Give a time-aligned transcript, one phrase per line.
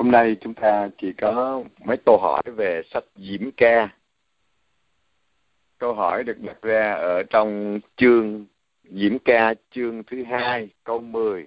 [0.00, 3.88] Hôm nay chúng ta chỉ có mấy câu hỏi về sách Diễm Ca.
[5.78, 8.46] Câu hỏi được đặt ra ở trong chương
[8.84, 11.46] Diễm Ca chương thứ hai câu 10.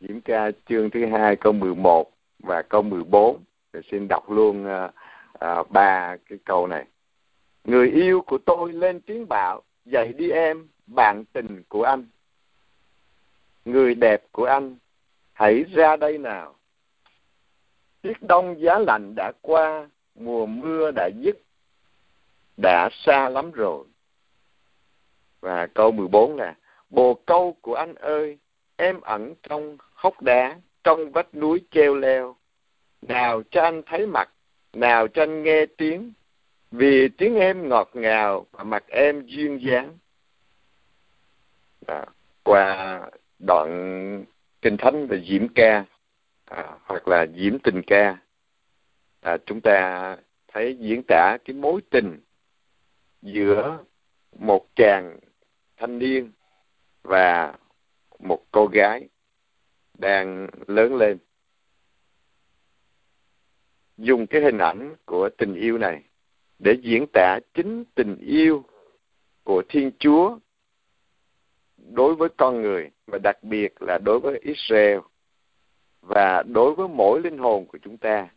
[0.00, 3.38] Diễm Ca chương thứ hai câu 11 và câu 14.
[3.72, 4.90] Thì xin đọc luôn uh,
[5.60, 6.84] uh, ba cái câu này.
[7.64, 12.06] Người yêu của tôi lên tiếng bảo, dậy đi em, bạn tình của anh.
[13.64, 14.76] Người đẹp của anh,
[15.32, 16.54] hãy ra đây nào
[18.02, 21.36] tiết đông giá lạnh đã qua mùa mưa đã dứt
[22.56, 23.84] đã xa lắm rồi.
[25.40, 26.54] Và câu 14 là
[26.90, 28.38] bồ câu của anh ơi
[28.76, 32.36] em ẩn trong hốc đá trong vách núi treo leo.
[33.02, 34.30] Nào cho anh thấy mặt
[34.72, 36.12] nào cho anh nghe tiếng
[36.70, 39.98] vì tiếng em ngọt ngào và mặt em duyên dáng.
[41.86, 42.04] À,
[42.42, 43.00] qua
[43.46, 44.24] đoạn
[44.62, 45.84] kinh thánh về diễm ca
[46.56, 48.18] à, hoặc là diễm tình ca.
[49.20, 50.16] À, chúng ta
[50.48, 52.20] thấy diễn tả cái mối tình
[53.22, 53.84] giữa
[54.38, 55.18] một chàng
[55.76, 56.32] thanh niên
[57.02, 57.54] và
[58.18, 59.08] một cô gái
[59.98, 61.18] đang lớn lên.
[63.96, 66.02] Dùng cái hình ảnh của tình yêu này
[66.58, 68.64] để diễn tả chính tình yêu
[69.44, 70.38] của thiên chúa
[71.76, 74.98] đối với con người và đặc biệt là đối với israel
[76.02, 78.28] và đối với mỗi linh hồn của chúng ta,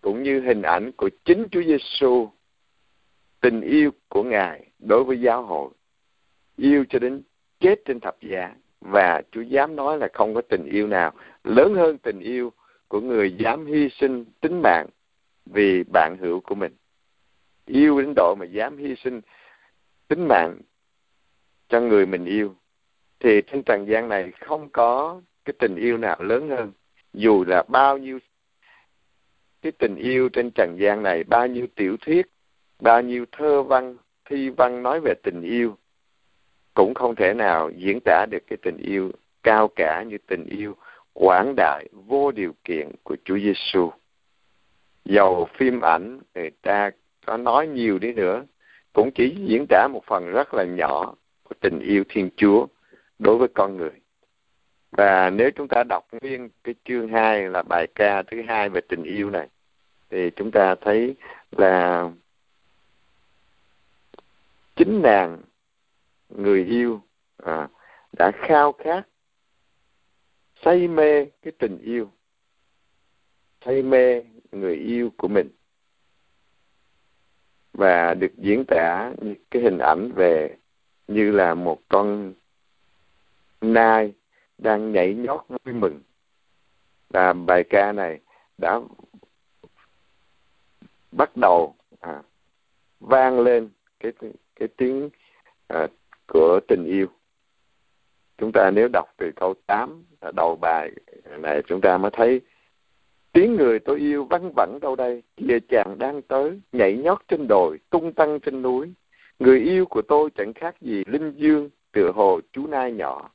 [0.00, 2.28] cũng như hình ảnh của chính Chúa Giêsu
[3.40, 5.70] tình yêu của Ngài đối với giáo hội,
[6.56, 7.22] yêu cho đến
[7.60, 8.54] chết trên thập giá.
[8.80, 11.12] Và Chúa dám nói là không có tình yêu nào
[11.44, 12.52] lớn hơn tình yêu
[12.88, 14.86] của người dám hy sinh tính mạng
[15.46, 16.72] vì bạn hữu của mình.
[17.66, 19.20] Yêu đến độ mà dám hy sinh
[20.08, 20.60] tính mạng
[21.68, 22.54] cho người mình yêu,
[23.20, 26.72] thì trên trần gian này không có cái tình yêu nào lớn hơn
[27.12, 28.18] dù là bao nhiêu
[29.62, 32.26] cái tình yêu trên trần gian này, bao nhiêu tiểu thuyết,
[32.80, 35.76] bao nhiêu thơ văn, thi văn nói về tình yêu,
[36.74, 40.76] cũng không thể nào diễn tả được cái tình yêu cao cả như tình yêu
[41.12, 43.90] quảng đại, vô điều kiện của Chúa Giêsu.
[45.04, 46.90] Dầu phim ảnh người ta
[47.26, 48.44] có nói nhiều đi nữa,
[48.92, 52.66] cũng chỉ diễn tả một phần rất là nhỏ của tình yêu Thiên Chúa
[53.18, 53.90] đối với con người
[54.90, 58.80] và nếu chúng ta đọc nguyên cái chương 2 là bài ca thứ hai về
[58.88, 59.48] tình yêu này
[60.10, 61.16] thì chúng ta thấy
[61.50, 62.10] là
[64.76, 65.38] chính nàng
[66.28, 67.00] người yêu
[67.36, 67.68] à,
[68.18, 69.02] đã khao khát
[70.64, 72.10] say mê cái tình yêu
[73.64, 74.22] say mê
[74.52, 75.48] người yêu của mình.
[77.72, 79.12] Và được diễn tả
[79.50, 80.56] cái hình ảnh về
[81.08, 82.34] như là một con
[83.60, 84.12] nai
[84.58, 86.00] đang nhảy nhót vui mừng.
[87.08, 88.20] Và bài ca này
[88.58, 88.80] đã
[91.12, 92.22] bắt đầu à,
[93.00, 93.68] vang lên
[94.00, 94.12] cái
[94.56, 95.10] cái tiếng
[95.66, 95.88] à,
[96.26, 97.06] của tình yêu.
[98.38, 100.04] Chúng ta nếu đọc từ câu 8
[100.36, 100.90] đầu bài
[101.38, 102.40] này chúng ta mới thấy
[103.32, 105.22] tiếng người tôi yêu vắng vẳng đâu đây.
[105.36, 108.92] Kìa chàng đang tới nhảy nhót trên đồi tung tăng trên núi.
[109.38, 113.30] Người yêu của tôi chẳng khác gì linh dương tựa hồ chú nai nhỏ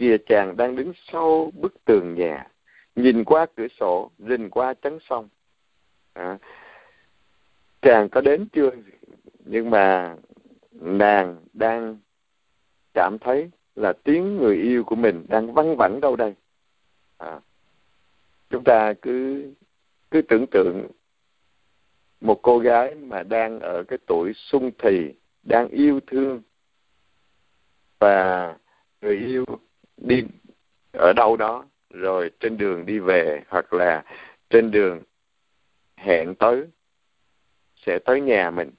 [0.00, 2.46] kìa chàng đang đứng sau bức tường nhà
[2.96, 5.28] nhìn qua cửa sổ rình qua trắng sông.
[6.12, 6.38] À,
[7.82, 8.70] chàng có đến chưa?
[9.44, 10.16] Nhưng mà
[10.72, 11.98] nàng đang
[12.94, 16.34] cảm thấy là tiếng người yêu của mình đang văng vẳng đâu đây.
[17.18, 17.40] À,
[18.50, 19.44] chúng ta cứ
[20.10, 20.88] cứ tưởng tượng
[22.20, 26.42] một cô gái mà đang ở cái tuổi sung thì đang yêu thương
[27.98, 28.56] và
[29.00, 29.44] người yêu
[30.00, 30.24] đi
[30.92, 34.04] ở đâu đó, rồi trên đường đi về, hoặc là
[34.50, 35.02] trên đường
[35.96, 36.64] hẹn tới,
[37.76, 38.70] sẽ tới nhà mình,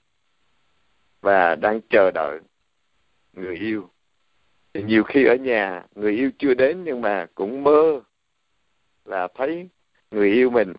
[1.22, 2.40] và đang chờ đợi
[3.34, 3.90] người yêu.
[4.74, 8.02] Thì nhiều khi ở nhà, người yêu chưa đến, nhưng mà cũng mơ
[9.06, 9.70] là thấy
[10.12, 10.74] người yêu mình,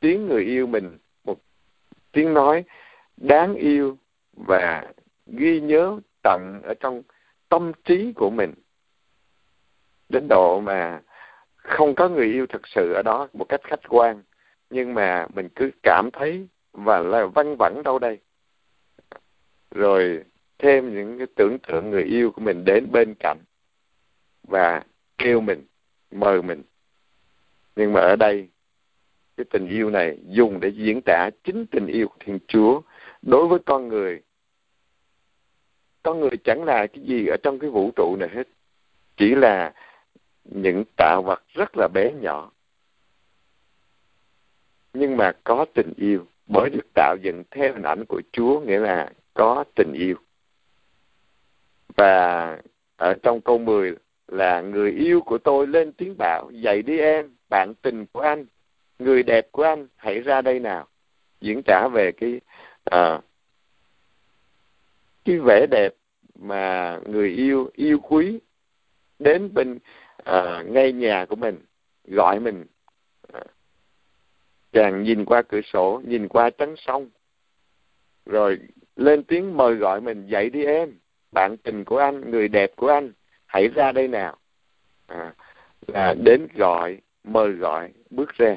[0.00, 1.38] tiếng người yêu mình, một
[2.12, 2.64] tiếng nói
[3.16, 3.98] đáng yêu
[4.32, 4.92] và
[5.26, 7.02] ghi nhớ tận ở trong
[7.48, 8.54] tâm trí của mình
[10.08, 11.00] đến độ mà
[11.56, 14.22] không có người yêu thực sự ở đó một cách khách quan.
[14.70, 18.18] Nhưng mà mình cứ cảm thấy và là văng vẳng đâu đây.
[19.70, 20.24] Rồi
[20.58, 23.38] thêm những cái tưởng tượng người yêu của mình đến bên cạnh
[24.48, 24.82] và
[25.18, 25.66] kêu mình
[26.10, 26.62] mời mình.
[27.76, 28.48] Nhưng mà ở đây,
[29.36, 32.80] cái tình yêu này dùng để diễn tả chính tình yêu của thiên chúa
[33.22, 34.22] đối với con người.
[36.02, 38.48] Con người chẳng là cái gì ở trong cái vũ trụ này hết.
[39.16, 39.74] Chỉ là
[40.50, 42.50] những tạo vật rất là bé nhỏ.
[44.92, 48.78] Nhưng mà có tình yêu bởi được tạo dựng theo hình ảnh của Chúa nghĩa
[48.78, 50.16] là có tình yêu.
[51.96, 52.58] Và
[52.96, 53.94] ở trong câu 10
[54.28, 58.46] là người yêu của tôi lên tiếng bảo dậy đi em bạn tình của anh
[58.98, 60.86] người đẹp của anh hãy ra đây nào.
[61.40, 62.40] Diễn tả về cái
[62.84, 63.20] à,
[65.24, 65.94] cái vẻ đẹp
[66.38, 68.38] mà người yêu yêu quý
[69.18, 69.78] đến bên
[70.24, 71.58] à, ngay nhà của mình
[72.04, 72.64] gọi mình.
[73.32, 73.40] À,
[74.72, 77.10] chàng nhìn qua cửa sổ nhìn qua trắng sông.
[78.26, 78.58] Rồi
[78.96, 80.98] lên tiếng mời gọi mình dậy đi em
[81.32, 83.12] bạn tình của anh người đẹp của anh
[83.46, 84.36] hãy ra đây nào.
[85.06, 85.34] À,
[85.86, 88.56] là đến gọi mời gọi bước ra.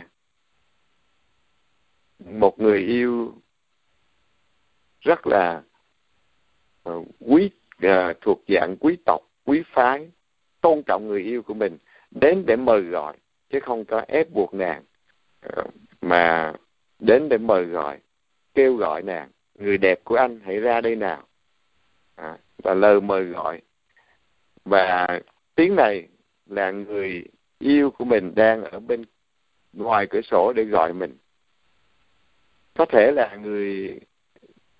[2.20, 3.34] Một người yêu
[5.02, 5.64] rất là
[6.90, 7.50] uh, quý
[7.86, 10.12] uh, thuộc dạng quý tộc quý phái
[10.62, 11.78] tôn trọng người yêu của mình
[12.12, 13.18] đến để mời gọi
[13.50, 14.84] chứ không có ép buộc nàng.
[15.42, 15.64] Ờ,
[16.02, 16.54] mà
[17.00, 18.00] đến để mời gọi
[18.54, 21.24] kêu gọi nàng người đẹp của anh hãy ra đây nào.
[22.16, 23.62] À, và lời mời gọi.
[24.66, 25.20] Và
[25.56, 26.08] tiếng này
[26.46, 27.24] là người
[27.60, 29.04] yêu của mình đang ở bên
[29.74, 31.18] ngoài cửa sổ để gọi mình.
[32.74, 34.00] Có thể là người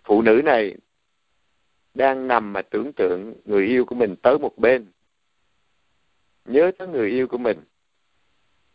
[0.04, 0.76] phụ nữ này
[1.94, 4.86] đang nằm mà tưởng tượng người yêu của mình tới một bên
[6.50, 7.64] nhớ tới người yêu của mình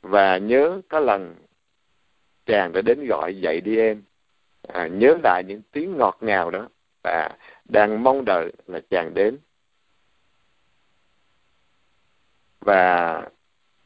[0.02, 1.34] và nhớ có lần
[2.46, 4.02] chàng đã đến gọi dậy đi em.
[4.68, 6.68] À, nhớ lại những tiếng ngọt ngào đó
[7.02, 7.30] và
[7.64, 9.38] đang mong đợi là chàng đến.
[12.60, 13.22] Và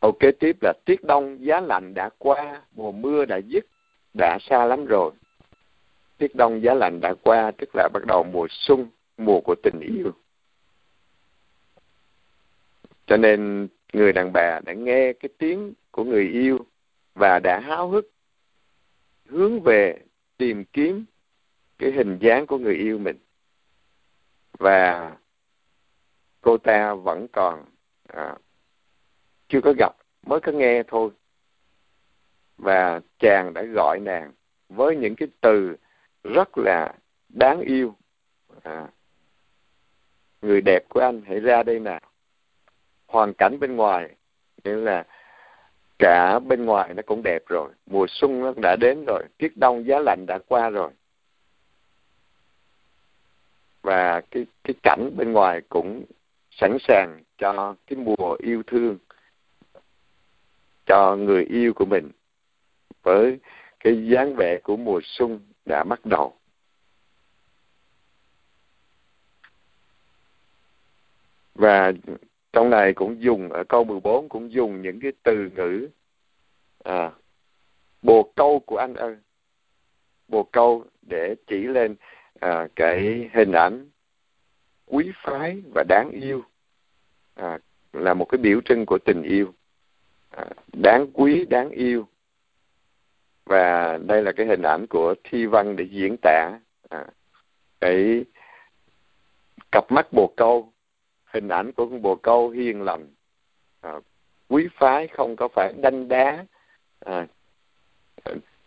[0.00, 3.67] câu kế tiếp là tiết đông giá lạnh đã qua mùa mưa đã dứt
[4.14, 5.11] đã xa lắm rồi.
[6.19, 8.87] Tiết đông giá lạnh đã qua tức là bắt đầu mùa xuân
[9.17, 10.12] mùa của tình yêu.
[13.06, 16.58] Cho nên người đàn bà đã nghe cái tiếng của người yêu
[17.14, 18.11] và đã háo hức
[19.29, 19.99] hướng về
[20.37, 21.05] tìm kiếm
[21.79, 23.17] cái hình dáng của người yêu mình.
[24.58, 25.17] Và
[26.40, 27.64] cô ta vẫn còn
[28.08, 28.37] à,
[29.49, 29.96] chưa có gặp
[30.26, 31.11] mới có nghe thôi.
[32.56, 34.32] Và chàng đã gọi nàng
[34.69, 35.76] với những cái từ
[36.25, 36.94] rất là
[37.29, 37.96] đáng yêu.
[38.62, 38.88] À,
[40.43, 42.00] người đẹp của anh hãy ra đây nào
[43.09, 44.15] hoàn cảnh bên ngoài
[44.65, 45.05] nghĩa là
[45.99, 49.87] cả bên ngoài nó cũng đẹp rồi, mùa xuân nó đã đến rồi, tiết đông
[49.87, 50.91] giá lạnh đã qua rồi.
[53.83, 56.05] Và cái cái cảnh bên ngoài cũng
[56.51, 58.99] sẵn sàng cho cái mùa yêu thương,
[60.87, 62.11] cho người yêu của mình
[63.03, 63.39] với
[63.81, 66.35] cái dáng vẻ của mùa xuân đã bắt đầu.
[71.55, 71.93] Và
[72.59, 75.89] trong này cũng dùng ở câu 14 cũng dùng những cái từ ngữ
[76.85, 77.13] à,
[78.03, 79.17] bồ câu của anh ơi
[80.29, 81.97] bồ câu để chỉ lên
[82.41, 83.89] à, cái hình ảnh
[84.87, 86.43] quý phái và đáng yêu
[87.35, 87.59] à,
[87.93, 89.55] là một cái biểu trưng của tình yêu
[90.31, 92.09] à, đáng quý đáng yêu.
[93.45, 97.07] Và đây là cái hình ảnh của thi văn để diễn tả à,
[97.81, 98.25] cái
[99.73, 100.73] cặp mắt bồ câu
[101.33, 103.07] hình ảnh của con bồ câu hiền lành.
[103.81, 103.93] À,
[104.49, 106.45] quý phái không có phải đanh đá
[107.01, 107.27] à,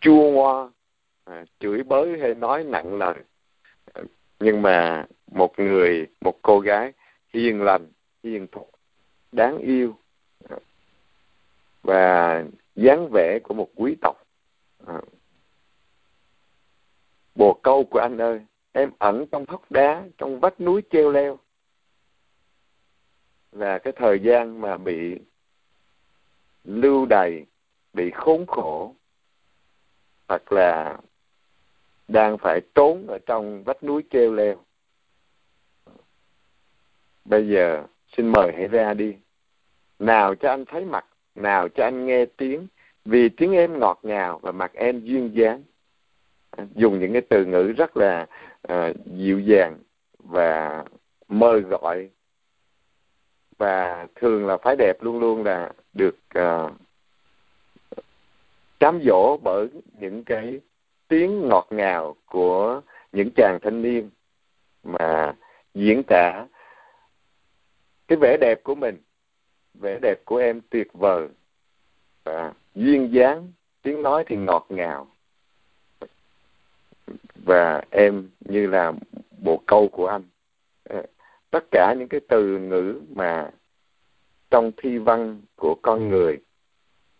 [0.00, 0.70] chua ngoa
[1.24, 3.14] à, chửi bới hay nói nặng lời.
[3.94, 4.02] À,
[4.40, 6.92] nhưng mà một người một cô gái
[7.34, 7.86] hiền lành
[8.22, 8.70] hiền thục
[9.32, 9.96] đáng yêu
[10.48, 10.56] à,
[11.82, 12.44] và
[12.76, 14.16] dáng vẻ của một quý tộc.
[14.86, 15.00] À.
[17.34, 18.40] bồ câu của anh ơi
[18.72, 21.38] em ẩn trong hốc đá trong vách núi treo leo
[23.52, 25.18] là cái thời gian mà bị
[26.64, 27.46] lưu đày
[27.92, 28.94] bị khốn khổ
[30.28, 30.98] hoặc là
[32.08, 34.56] đang phải trốn ở trong vách núi treo leo.
[37.24, 37.84] Bây giờ
[38.16, 39.16] xin mời hãy ra đi.
[39.98, 42.66] Nào cho anh thấy mặt nào cho anh nghe tiếng
[43.04, 45.62] vì tiếng em ngọt ngào và mặt em duyên dáng.
[46.74, 48.26] Dùng những cái từ ngữ rất là
[48.72, 49.78] uh, dịu dàng
[50.18, 50.84] và
[51.28, 52.10] mời gọi
[53.62, 56.72] và thường là phái đẹp luôn luôn là được uh,
[58.80, 59.68] cám dỗ bởi
[60.00, 60.60] những cái
[61.08, 62.80] tiếng ngọt ngào của
[63.12, 64.10] những chàng thanh niên
[64.82, 65.34] mà
[65.74, 66.46] diễn tả
[68.08, 68.96] cái vẻ đẹp của mình
[69.74, 71.28] vẻ đẹp của em tuyệt vời
[72.24, 73.52] và duyên dáng
[73.82, 75.06] tiếng nói thì ngọt ngào.
[77.34, 78.92] Và em như là
[79.38, 80.22] bộ câu của anh
[81.52, 83.50] tất cả những cái từ ngữ mà
[84.50, 86.38] trong thi văn của con người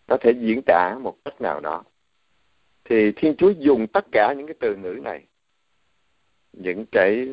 [0.07, 1.83] có thể diễn tả một cách nào đó.
[2.85, 5.27] Thì thiên chúa dùng tất cả những cái từ ngữ này
[6.53, 7.27] những cái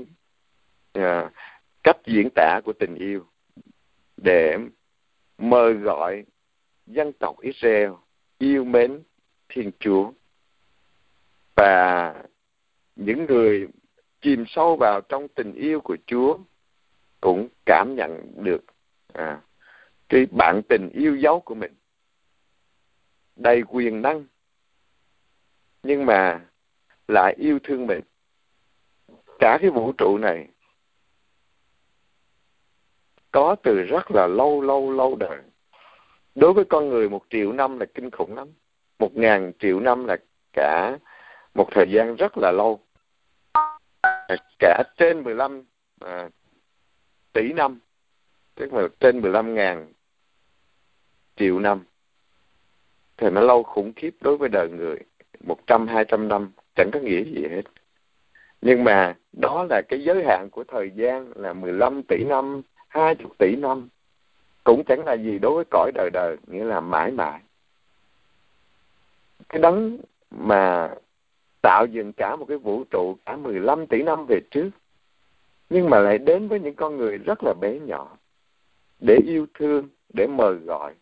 [0.99, 1.33] uh,
[1.83, 3.27] cách diễn tả của tình yêu
[4.17, 4.59] để
[5.39, 6.25] mời gọi
[6.87, 7.91] dân tộc Israel
[8.39, 9.03] yêu mến
[9.49, 10.13] Thiên Chúa.
[11.57, 12.15] Và
[12.97, 13.69] những người
[14.21, 16.39] chìm sâu vào trong tình yêu của Chúa
[17.21, 18.65] cũng cảm nhận được
[19.13, 19.41] à,
[20.09, 21.75] cái bản tình yêu dấu của mình.
[23.37, 24.25] Đầy quyền năng
[25.83, 26.41] nhưng mà
[27.09, 28.01] lại yêu thương mình.
[29.39, 30.49] Cả cái vũ trụ này
[33.31, 35.39] có từ rất là lâu lâu lâu đời.
[36.35, 38.49] Đối với con người một triệu năm là kinh khủng lắm.
[38.99, 40.17] Một ngàn triệu năm là
[40.53, 40.99] cả
[41.55, 42.81] một thời gian rất là lâu.
[44.59, 45.65] Cả trên 15
[46.01, 46.29] à,
[47.33, 47.79] tỷ năm,
[48.55, 49.93] tức là trên 15 ngàn
[51.37, 51.81] triệu năm.
[53.17, 54.97] Thì nó lâu khủng khiếp đối với đời người,
[55.41, 57.63] một trăm, hai trăm năm, chẳng có nghĩa gì hết.
[58.63, 63.27] Nhưng mà đó là cái giới hạn của thời gian là 15 tỷ năm 20
[63.39, 63.89] tỷ năm.
[64.65, 67.41] Cũng chẳng là gì đối với cõi đời đời, nghĩa là mãi mãi.
[69.49, 69.99] Cái đấng
[70.31, 70.91] mà
[71.63, 74.71] tạo dựng cả một cái vũ trụ cả 15 tỷ năm về trước
[75.71, 78.17] nhưng mà lại đến với những con người rất là bé nhỏ,
[79.01, 80.95] để yêu thương, để mời gọi,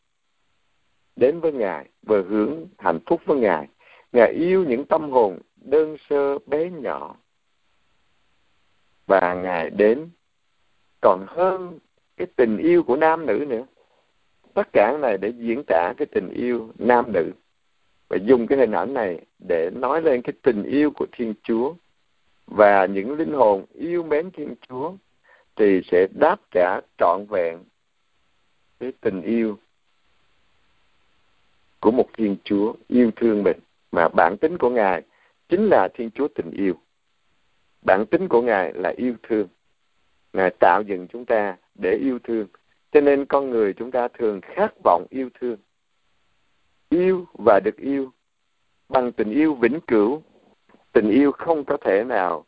[1.17, 3.69] đến với ngài và hướng hạnh phúc với ngài.
[4.13, 7.17] Ngài yêu những tâm hồn đơn sơ bé nhỏ,
[9.07, 10.11] và ngài đến
[11.01, 11.79] còn hơn
[12.17, 13.67] cái tình yêu của nam nữ nữa.
[14.55, 17.33] Tất cả này để diễn tả cái tình yêu nam nữ
[18.09, 21.75] và dùng cái hình ảnh này để nói lên cái tình yêu của thiên chúa
[22.51, 24.93] và những linh hồn yêu mến thiên chúa
[25.57, 27.59] thì sẽ đáp trả trọn vẹn
[28.81, 29.59] cái tình yêu
[31.81, 33.57] của một thiên chúa yêu thương mình.
[33.93, 35.03] Mà bản tính của ngài
[35.49, 36.75] chính là thiên chúa tình yêu.
[37.83, 39.49] Bản tính của ngài là yêu thương.
[40.33, 42.47] Ngài tạo dựng chúng ta để yêu thương.
[42.93, 45.57] Cho nên con người chúng ta thường khát vọng yêu thương.
[46.89, 48.13] Yêu và được yêu
[48.89, 50.23] bằng tình yêu vĩnh cửu
[50.93, 52.45] tình yêu không có thể nào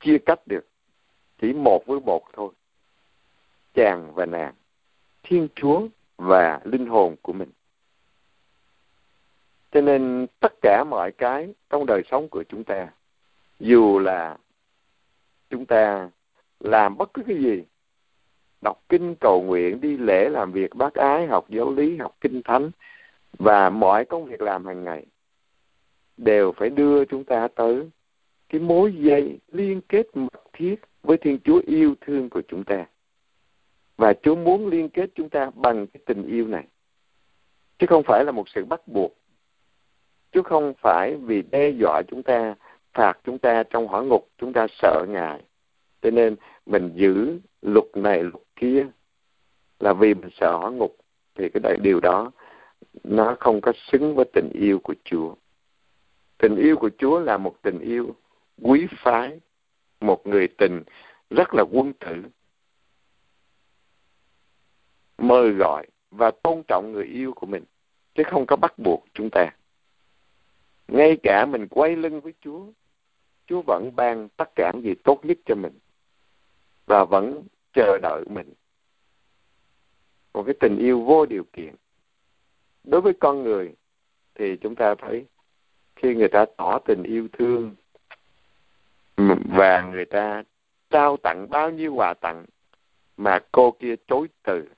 [0.00, 0.66] chia cách được,
[1.38, 2.52] chỉ một với một thôi.
[3.74, 4.54] Chàng và nàng,
[5.22, 5.86] thiên chúa
[6.16, 7.50] và linh hồn của mình.
[9.72, 12.88] Cho nên tất cả mọi cái trong đời sống của chúng ta,
[13.60, 14.36] dù là
[15.50, 16.10] chúng ta
[16.60, 17.64] làm bất cứ cái gì,
[18.62, 22.42] đọc kinh cầu nguyện, đi lễ làm việc, bác ái, học giáo lý, học kinh
[22.42, 22.70] thánh,
[23.38, 25.06] và mọi công việc làm hàng ngày
[26.16, 27.90] đều phải đưa chúng ta tới
[28.48, 32.86] cái mối dây liên kết mật thiết với Thiên Chúa yêu thương của chúng ta.
[33.96, 36.64] Và Chúa muốn liên kết chúng ta bằng cái tình yêu này.
[37.78, 39.16] Chứ không phải là một sự bắt buộc.
[40.32, 42.54] Chứ không phải vì đe dọa chúng ta,
[42.92, 45.42] phạt chúng ta trong hỏa ngục, chúng ta sợ Ngài.
[46.02, 48.86] Cho nên mình giữ luật này, luật kia
[49.80, 50.96] là vì mình sợ hỏa ngục.
[51.34, 52.30] Thì cái đại điều đó
[53.04, 55.34] nó không có xứng với tình yêu của Chúa.
[56.38, 58.14] Tình yêu của Chúa là một tình yêu
[58.62, 59.40] quý phái,
[60.00, 60.82] một người tình
[61.30, 62.22] rất là quân tử.
[65.18, 67.64] Mời gọi và tôn trọng người yêu của mình,
[68.14, 69.50] chứ không có bắt buộc chúng ta.
[70.88, 72.66] Ngay cả mình quay lưng với Chúa,
[73.46, 75.78] Chúa vẫn ban tất cả những gì tốt nhất cho mình
[76.86, 78.52] và vẫn chờ đợi mình.
[80.34, 81.74] Một cái tình yêu vô điều kiện.
[82.84, 83.74] Đối với con người
[84.34, 85.26] thì chúng ta thấy
[85.96, 87.74] khi người ta tỏ tình yêu thương,
[89.56, 90.42] và người ta
[90.90, 92.44] trao tặng bao nhiêu quà tặng
[93.16, 94.68] mà cô kia chối từ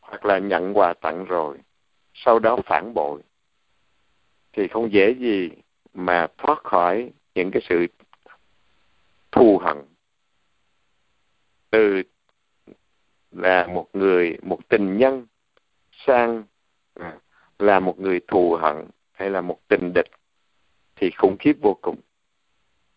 [0.00, 1.58] hoặc là nhận quà tặng rồi,
[2.14, 3.20] sau đó phản bội,
[4.52, 5.50] thì không dễ gì
[5.94, 7.86] mà thoát khỏi những cái sự
[9.32, 9.76] thù hận.
[11.70, 12.02] Từ
[13.30, 15.26] là một người, một tình nhân
[15.92, 16.44] sang
[17.58, 20.10] là một người thù hận hay là một tình địch
[20.96, 22.00] thì khủng khiếp vô cùng.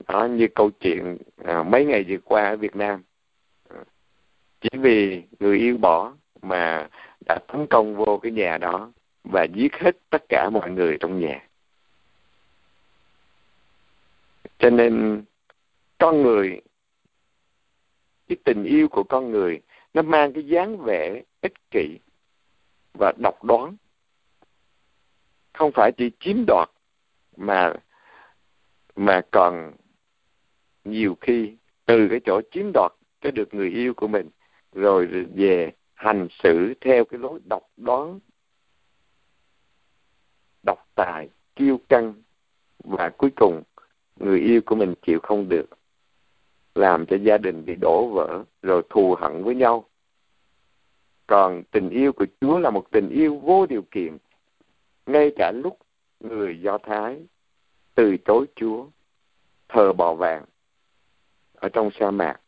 [0.08, 3.03] Đó như câu chuyện à, mấy ngày vừa qua ở Việt Nam.
[3.70, 3.77] À,
[4.62, 6.88] chỉ vì người yêu bỏ mà
[7.27, 8.91] đã tấn công vô cái nhà đó
[9.24, 11.48] và giết hết tất cả mọi người trong nhà.
[14.60, 15.24] Cho nên
[15.98, 16.62] con người
[18.27, 19.62] cái tình yêu của con người
[19.94, 22.00] nó mang cái dáng vẻ ích kỷ
[22.94, 23.75] và độc đoán.
[25.53, 26.70] Không phải chỉ chiếm đoạt
[27.38, 27.74] mà
[29.00, 29.72] mà còn
[30.84, 32.91] nhiều khi từ cái chỗ chiếm đoạt
[33.22, 34.29] cái được người yêu của mình,
[34.74, 38.20] rồi về hành xử theo cái lối độc đoán,
[40.63, 42.13] độc tài, kiêu căng,
[42.84, 43.63] và cuối cùng
[44.15, 45.70] người yêu của mình chịu không được,
[46.75, 49.86] làm cho gia đình bị đổ vỡ, rồi thù hận với nhau.
[51.27, 54.18] Còn tình yêu của chúa là một tình yêu vô điều kiện,
[55.06, 55.77] ngay cả lúc
[56.20, 57.20] người do thái
[58.00, 58.86] từ chối chúa
[59.70, 60.46] thờ bò vàng
[61.56, 62.39] ở trong sa mạc.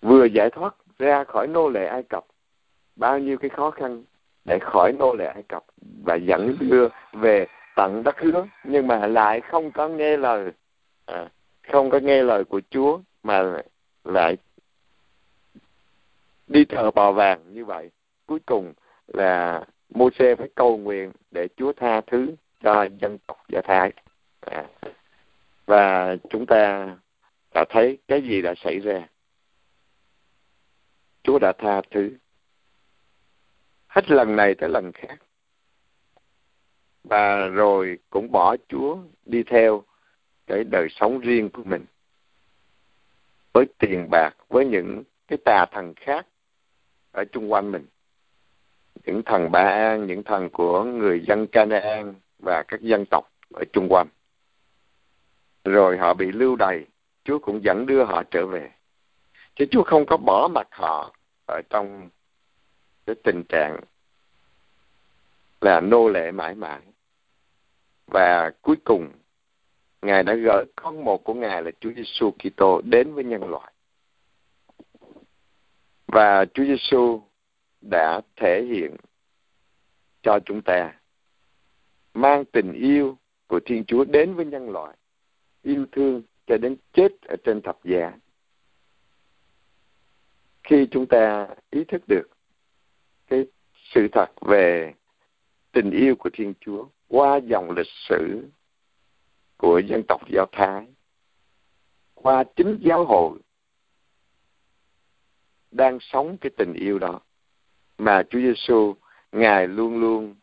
[0.00, 2.24] Vừa giải thoát ra khỏi nô lệ ai cập
[2.96, 4.04] bao nhiêu cái khó khăn
[4.44, 5.64] để khỏi nô lệ ai cập
[6.04, 7.46] và dẫn đưa về
[7.76, 10.52] tận đất hứa nhưng mà lại không có nghe lời
[11.06, 11.28] à,
[11.72, 13.62] không có nghe lời của Chúa mà
[14.04, 14.36] lại
[16.46, 17.90] đi thờ bò vàng như vậy.
[18.26, 18.72] Cuối cùng
[19.06, 23.92] là moses phải cầu nguyện để Chúa tha thứ cho dân tộc Do Thái.
[24.40, 24.66] À.
[25.66, 26.88] và chúng ta
[27.54, 29.08] đã thấy cái gì đã xảy ra.
[31.22, 32.16] Chúa đã tha thứ.
[33.86, 35.16] Hết lần này tới lần khác.
[37.04, 39.82] Và rồi cũng bỏ Chúa đi theo
[40.46, 41.84] cái đời sống riêng của mình.
[43.52, 46.26] Với tiền bạc, với những cái tà thần khác
[47.12, 47.86] ở chung quanh mình.
[49.04, 53.64] Những thần Ba An, những thần của người dân Canaan và các dân tộc ở
[53.72, 54.08] chung quanh.
[55.64, 56.86] Rồi họ bị lưu đày,
[57.24, 58.70] Chúa cũng dẫn đưa họ trở về.
[59.54, 61.14] Chứ Chúa không có bỏ mặt họ
[61.46, 62.08] ở trong
[63.06, 63.80] cái tình trạng
[65.60, 66.80] là nô lệ mãi mãi.
[68.06, 69.12] Và cuối cùng,
[70.02, 73.72] Ngài đã gửi con một của Ngài là Chúa Giêsu Kitô đến với nhân loại.
[76.06, 77.22] Và Chúa Giêsu
[77.80, 78.96] đã thể hiện
[80.22, 80.94] cho chúng ta
[82.14, 84.96] mang tình yêu của Thiên Chúa đến với nhân loại,
[85.62, 88.12] yêu thương cho đến chết ở trên thập giá.
[90.62, 92.28] Khi chúng ta ý thức được
[93.26, 93.46] cái
[93.94, 94.94] sự thật về
[95.72, 98.48] tình yêu của Thiên Chúa qua dòng lịch sử
[99.56, 100.86] của dân tộc Do Thái
[102.14, 103.38] qua chính giáo hội
[105.70, 107.20] đang sống cái tình yêu đó
[107.98, 108.94] mà Chúa Giêsu
[109.32, 110.34] ngài luôn luôn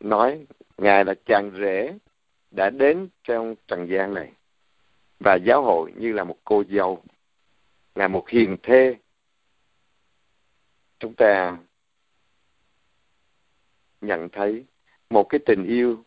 [0.00, 0.46] nói
[0.78, 1.98] ngài là chàng rể
[2.50, 4.32] đã đến trong trần gian này
[5.20, 7.02] và giáo hội như là một cô dâu,
[7.94, 8.96] là một hiền thê.
[10.98, 11.56] Chúng ta
[14.00, 14.64] nhận thấy
[15.10, 16.04] một cái tình yêu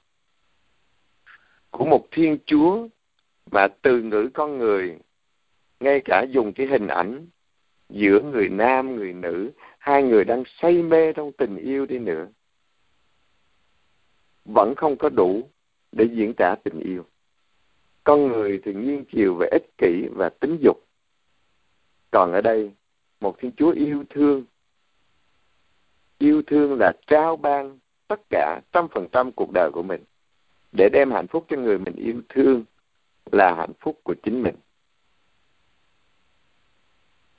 [1.71, 2.87] của một thiên chúa
[3.51, 4.97] mà từ ngữ con người,
[5.79, 7.27] ngay cả dùng cái hình ảnh
[7.89, 12.27] giữa người nam, người nữ, hai người đang say mê trong tình yêu đi nữa
[14.45, 15.49] vẫn không có đủ
[15.91, 17.05] để diễn tả tình yêu.
[18.03, 20.77] Con người thì nghiêng chiều về ích kỷ và tính dục.
[22.11, 22.71] Còn ở đây,
[23.19, 24.45] một thiên chúa yêu thương.
[26.17, 30.03] Yêu thương là trao ban tất cả trăm phần trăm cuộc đời của mình
[30.71, 32.63] để đem hạnh phúc cho người mình yêu thương
[33.31, 34.55] là hạnh phúc của chính mình.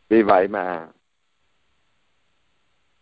[0.08, 0.88] Vì vậy mà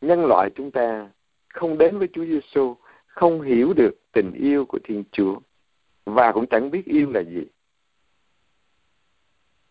[0.01, 1.11] nhân loại chúng ta
[1.49, 2.77] không đến với Chúa Giêsu
[3.21, 5.41] không hiểu được tình yêu của Thiên Chúa
[6.05, 7.47] và cũng chẳng biết yêu là gì.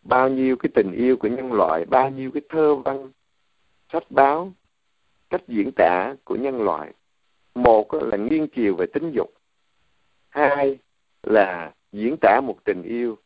[0.02, 3.12] Bao nhiêu cái tình yêu của nhân loại, bao nhiêu cái thơ văn,
[3.94, 4.54] sách báo,
[5.30, 6.94] cách diễn tả của nhân loại.
[7.56, 9.34] Một là nghiêng chiều về tính dục,
[10.30, 10.78] hai
[11.24, 13.18] là diễn tả một tình yêu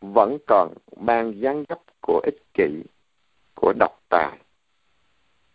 [0.00, 2.82] vẫn còn mang dáng dấp của ích kỷ
[3.54, 4.38] của độc tài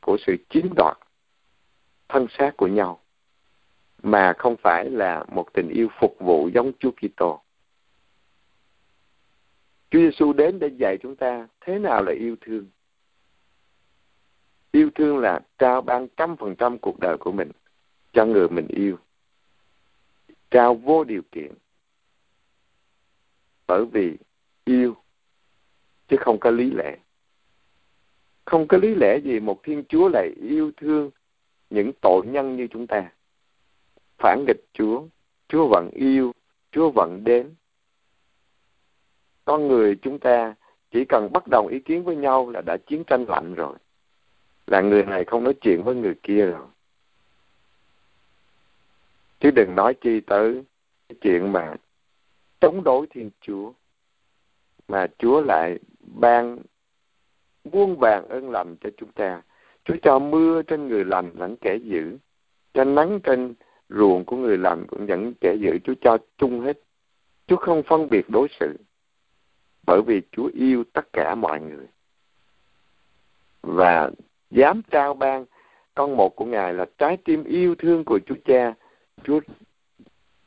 [0.01, 0.97] của sự chiếm đoạt
[2.09, 3.03] thân xác của nhau
[4.04, 7.42] mà không phải là một tình yêu phục vụ giống Chúa Kitô.
[9.92, 12.66] Chúa Giêsu đến để dạy chúng ta thế nào là yêu thương.
[14.72, 17.52] Yêu thương là trao ban trăm phần trăm cuộc đời của mình
[18.13, 18.98] cho người mình yêu
[20.54, 21.54] trao vô điều kiện
[23.68, 24.18] bởi vì
[24.66, 24.96] yêu,
[26.08, 26.98] chứ không có lý lẽ
[28.46, 31.12] không có lý lẽ gì một thiên chúa lại yêu thương
[31.70, 33.12] những tội nhân như chúng ta
[34.23, 35.03] phản nghịch chúa.
[35.47, 36.33] Chúa vẫn yêu,
[36.71, 37.55] chúa vẫn đến.
[39.45, 40.55] Con người chúng ta
[40.91, 43.75] chỉ cần bất đồng ý kiến với nhau là đã chiến tranh lạnh rồi.
[44.67, 46.67] Là người này không nói chuyện với người kia rồi.
[49.39, 50.63] Chứ đừng nói chi tới
[51.09, 51.75] cái chuyện mà
[52.59, 53.71] chống đối thiên chúa,
[54.88, 56.59] mà chúa lại ban
[57.63, 59.41] muôn vàng ơn lành cho chúng ta.
[59.86, 62.17] Chúa cho mưa trên người lành lẫn kẻ dữ,
[62.73, 63.53] cho nắng trên
[63.93, 66.79] ruộng của người làm cũng dẫn kẻ giữ chúa cho chung hết,
[67.47, 68.77] chúa không phân biệt đối xử,
[69.88, 71.88] bởi vì chúa yêu tất cả mọi người.
[73.62, 74.12] Và
[74.51, 75.45] dám trao ban
[75.95, 78.73] con một của ngài là trái tim yêu thương của chúa cha,
[79.23, 79.39] Chúa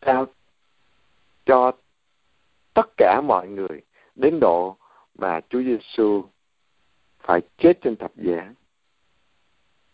[0.00, 0.26] trao
[1.46, 1.72] cho
[2.74, 3.82] tất cả mọi người
[4.14, 4.76] đến độ
[5.14, 6.24] mà Chúa Giêsu
[7.18, 8.54] phải chết trên thập giá.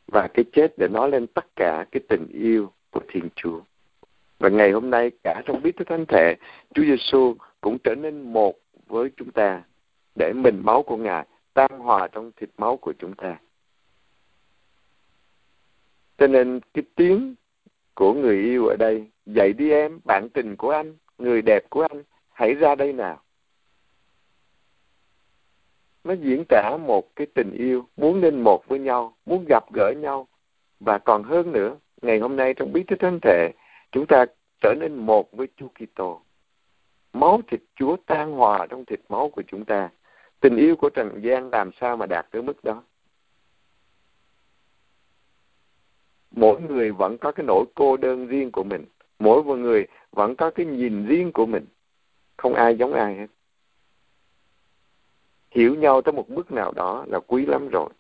[0.07, 3.61] Và cái chết để nói lên tất cả cái tình yêu của Thiên Chúa.
[4.39, 6.37] Và ngày hôm nay cả trong biết thức thánh thể,
[6.75, 8.55] Chúa Giêsu cũng trở nên một
[8.87, 9.63] với chúng ta
[10.15, 13.39] để mình máu của Ngài tan hòa trong thịt máu của chúng ta.
[16.19, 17.35] Cho nên cái tiếng
[17.95, 21.83] của người yêu ở đây, dậy đi em, bạn tình của anh, người đẹp của
[21.91, 22.03] anh,
[22.33, 23.23] hãy ra đây nào.
[26.05, 29.93] Nó diễn tả một cái tình yêu, muốn nên một với nhau, muốn gặp gỡ
[29.97, 30.29] nhau.
[30.81, 33.53] Và còn hơn nữa, ngày hôm nay trong bí tích thánh thể,
[33.93, 34.25] chúng ta
[34.61, 36.23] trở nên một với Chúa Kitô.
[37.13, 39.91] Máu thịt Chúa tan hòa trong thịt máu của chúng ta.
[40.41, 42.83] Tình yêu của Trần gian làm sao mà đạt tới mức đó?
[46.31, 48.85] Mỗi người vẫn có cái nỗi cô đơn riêng của mình.
[49.19, 51.67] Mỗi một người vẫn có cái nhìn riêng của mình.
[52.37, 53.27] Không ai giống ai hết.
[55.51, 57.91] Hiểu nhau tới một mức nào đó là quý lắm rồi.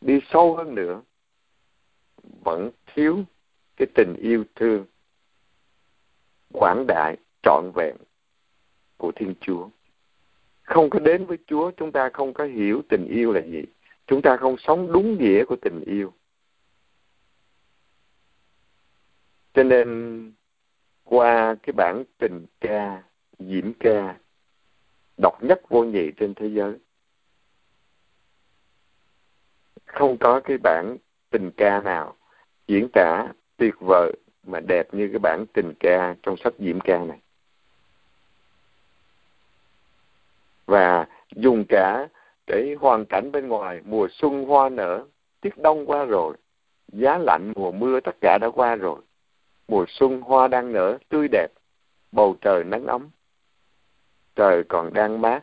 [0.00, 1.02] Đi sâu hơn nữa,
[2.44, 3.24] vẫn thiếu
[3.76, 4.86] cái tình yêu thương
[6.52, 7.96] quảng đại trọn vẹn
[8.96, 9.68] của Thiên Chúa.
[10.62, 13.64] Không có đến với Chúa, chúng ta không có hiểu tình yêu là gì.
[14.06, 16.12] Chúng ta không sống đúng nghĩa của tình yêu.
[19.54, 20.32] Cho nên
[21.04, 23.02] qua cái bản tình ca,
[23.38, 24.18] diễn ca
[25.16, 26.78] độc nhất vô nhị trên thế giới
[29.94, 30.96] không có cái bản
[31.30, 32.16] tình ca nào
[32.66, 33.32] diễn tả
[33.64, 34.12] tuyệt vời
[34.46, 37.18] mà đẹp như cái bản tình ca trong sách diễm ca này.
[40.66, 42.08] Và dùng cả
[42.46, 45.06] cái hoàn cảnh bên ngoài, mùa xuân hoa nở,
[45.40, 46.36] tiết đông qua rồi,
[46.92, 49.00] giá lạnh mùa mưa tất cả đã qua rồi.
[49.68, 51.48] Mùa xuân hoa đang nở, tươi đẹp,
[52.12, 53.10] bầu trời nắng ấm.
[54.36, 55.40] Trời còn đang mát.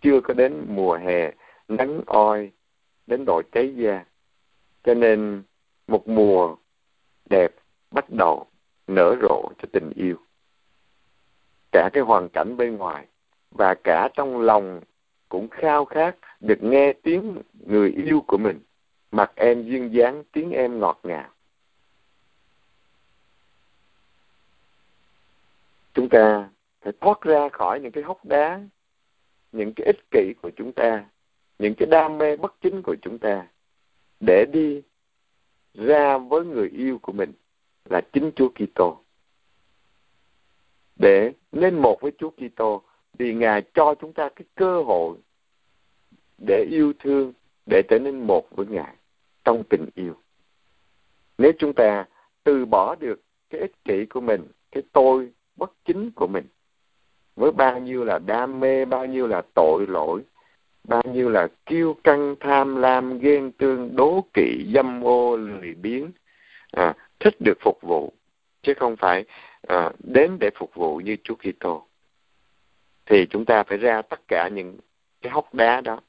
[0.00, 1.32] Chưa có đến mùa hè,
[1.68, 2.52] nắng oi,
[3.06, 4.04] đến độ cháy da.
[4.84, 5.42] Cho nên
[5.86, 6.56] một mùa
[7.32, 7.54] đẹp
[7.90, 8.46] bắt đầu
[8.86, 10.16] nở rộ cho tình yêu.
[11.72, 13.06] Cả cái hoàn cảnh bên ngoài
[13.50, 14.80] và cả trong lòng
[15.28, 18.60] cũng khao khát được nghe tiếng người yêu của mình
[19.10, 21.28] mặt em duyên dáng, tiếng em ngọt ngào.
[25.94, 26.48] Chúng ta
[26.80, 28.60] phải thoát ra khỏi những cái hốc đá,
[29.52, 31.04] những cái ích kỷ của chúng ta,
[31.58, 33.46] những cái đam mê bất chính của chúng ta
[34.20, 34.82] để đi
[35.74, 37.32] ra với người yêu của mình
[37.84, 39.02] là chính Chúa Kitô
[40.96, 42.82] để nên một với Chúa Kitô
[43.18, 45.16] vì Ngài cho chúng ta cái cơ hội
[46.46, 47.32] để yêu thương
[47.66, 48.94] để trở nên một với Ngài
[49.44, 50.14] trong tình yêu.
[51.38, 52.04] Nếu chúng ta
[52.44, 56.46] từ bỏ được cái ích kỷ của mình, cái tôi bất chính của mình
[57.36, 60.22] với bao nhiêu là đam mê, bao nhiêu là tội lỗi,
[60.88, 66.10] bao nhiêu là kiêu căng tham lam ghen tương đố kỵ dâm ô lười biếng.
[66.72, 68.12] À, thích được phục vụ
[68.62, 69.24] chứ không phải
[69.68, 71.86] à, đến để phục vụ như Chúa Kitô.
[73.06, 74.78] Thì chúng ta phải ra tất cả những
[75.22, 76.00] cái hốc đá đó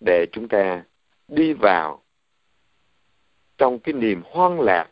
[0.00, 0.82] để chúng ta
[1.28, 2.02] đi vào
[3.58, 4.88] trong cái niềm hoan lạc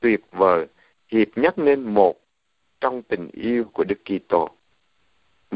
[0.00, 0.66] tuyệt vời
[1.08, 2.20] hiệp nhất nên một
[2.80, 4.55] trong tình yêu của Đức Kitô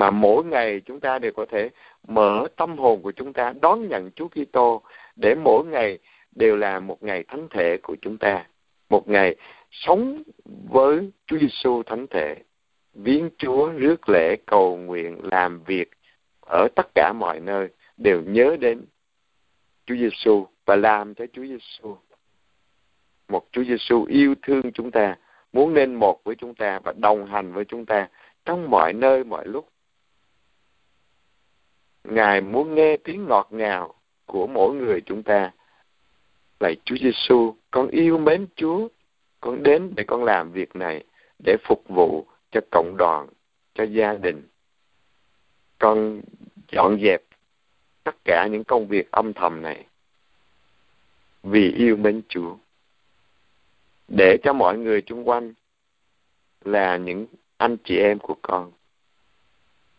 [0.01, 1.71] mà mỗi ngày chúng ta đều có thể
[2.09, 4.83] mở tâm hồn của chúng ta đón nhận Chúa Kitô
[5.17, 5.99] để mỗi ngày
[6.35, 8.47] đều là một ngày thánh thể của chúng ta,
[8.91, 9.37] một ngày
[9.71, 10.23] sống
[10.69, 12.37] với Chúa Giêsu thánh thể,
[12.95, 15.91] viếng Chúa, rước lễ, cầu nguyện, làm việc
[16.47, 18.85] ở tất cả mọi nơi đều nhớ đến
[19.87, 21.97] Chúa Giêsu và làm cho Chúa Giêsu.
[23.29, 25.17] Một Chúa Giêsu yêu thương chúng ta,
[25.53, 28.09] muốn nên một với chúng ta và đồng hành với chúng ta
[28.45, 29.69] trong mọi nơi mọi lúc
[32.05, 33.95] Ngài muốn nghe tiếng ngọt ngào
[34.27, 35.53] của mỗi người chúng ta.
[36.61, 38.89] Lạy Chúa Giêsu, con yêu mến Chúa,
[39.41, 41.05] con đến để con làm việc này
[41.45, 43.29] để phục vụ cho cộng đoàn,
[43.75, 44.49] cho gia đình.
[45.79, 46.21] Con
[46.73, 47.23] dọn dẹp
[48.05, 49.87] tất cả những công việc âm thầm này
[51.43, 52.57] vì yêu mến Chúa.
[54.09, 55.53] Để cho mọi người xung quanh
[56.65, 58.73] là những anh chị em của con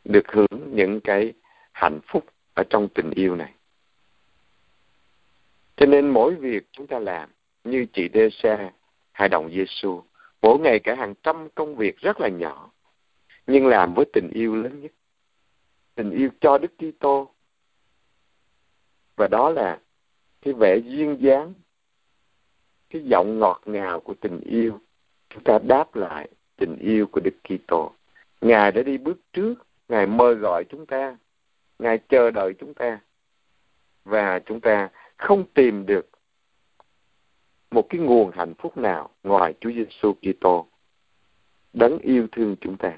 [0.04, 1.34] được hưởng những cái
[1.82, 3.54] hạnh phúc ở trong tình yêu này.
[5.76, 7.30] Cho nên mỗi việc chúng ta làm
[7.64, 8.72] như chị Đê Sa
[9.12, 10.04] hay đồng Giêsu,
[10.42, 12.72] mỗi ngày cả hàng trăm công việc rất là nhỏ,
[13.48, 14.92] nhưng làm với tình yêu lớn nhất.
[15.96, 17.32] Tình yêu cho Đức Kitô.
[19.16, 19.80] Và đó là
[20.42, 21.54] cái vẻ duyên dáng,
[22.90, 24.80] cái giọng ngọt ngào của tình yêu.
[25.30, 27.92] Chúng ta đáp lại tình yêu của Đức Kitô
[28.42, 29.56] ngài đã đi bước trước
[29.90, 31.18] ngài mời gọi chúng ta
[31.82, 33.00] ngài chờ đợi chúng ta.
[34.04, 36.10] Và chúng ta không tìm được
[37.72, 40.68] một cái nguồn hạnh phúc nào ngoài Chúa Giêsu Kitô
[41.74, 42.98] đấng yêu thương chúng ta.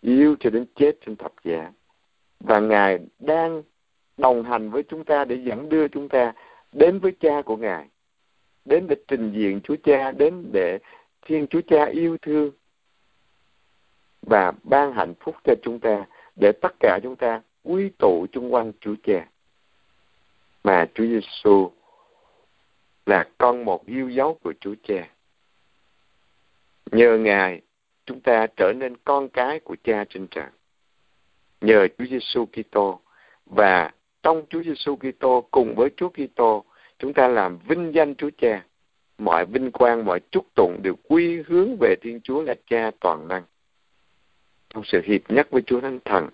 [0.00, 1.72] Yêu cho đến chết trên thập giá.
[2.40, 3.62] Và ngài đang
[4.16, 6.32] đồng hành với chúng ta để dẫn đưa chúng ta
[6.72, 7.88] đến với cha của ngài,
[8.64, 10.78] đến để trình diện Chúa Cha, đến để
[11.22, 12.50] Thiên Chúa Cha yêu thương
[14.22, 16.06] và ban hạnh phúc cho chúng ta
[16.40, 19.26] để tất cả chúng ta quy tụ chung quanh Chúa Cha
[20.64, 21.70] mà Chúa Giêsu
[23.06, 25.08] là con một yêu dấu của Chúa Cha.
[26.92, 27.60] Nhờ Ngài,
[28.06, 30.46] chúng ta trở nên con cái của Cha trên trời.
[31.60, 33.00] Nhờ Chúa Giêsu Kitô
[33.46, 33.90] và
[34.22, 36.64] trong Chúa Giêsu Kitô cùng với Chúa Kitô,
[36.98, 38.64] chúng ta làm vinh danh Chúa Cha.
[39.18, 43.28] Mọi vinh quang, mọi chúc tụng đều quy hướng về Thiên Chúa là Cha toàn
[43.28, 43.42] năng.
[44.70, 46.28] Trong sự hiệp nhất với Chúa Thánh Thần,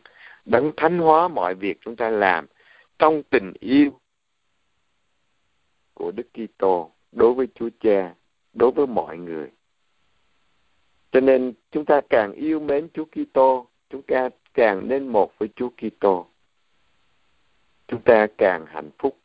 [0.44, 2.46] đấng thánh hóa mọi việc chúng ta làm
[2.98, 3.90] trong tình yêu
[5.94, 8.14] của Đức Kitô đối với Chúa Cha,
[8.52, 9.50] đối với mọi người.
[11.12, 15.48] Cho nên chúng ta càng yêu mến Chúa Kitô, chúng ta càng nên một với
[15.56, 16.26] Chúa Kitô.
[17.88, 19.18] Chúng ta càng hạnh phúc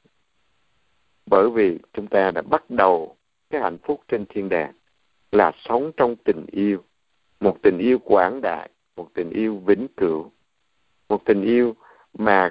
[1.29, 3.15] bởi vì chúng ta đã bắt đầu
[3.49, 4.73] cái hạnh phúc trên thiên đàng
[5.31, 6.83] là sống trong tình yêu,
[7.39, 10.31] một tình yêu quảng đại, một tình yêu vĩnh cửu,
[11.09, 11.75] một tình yêu
[12.13, 12.49] mà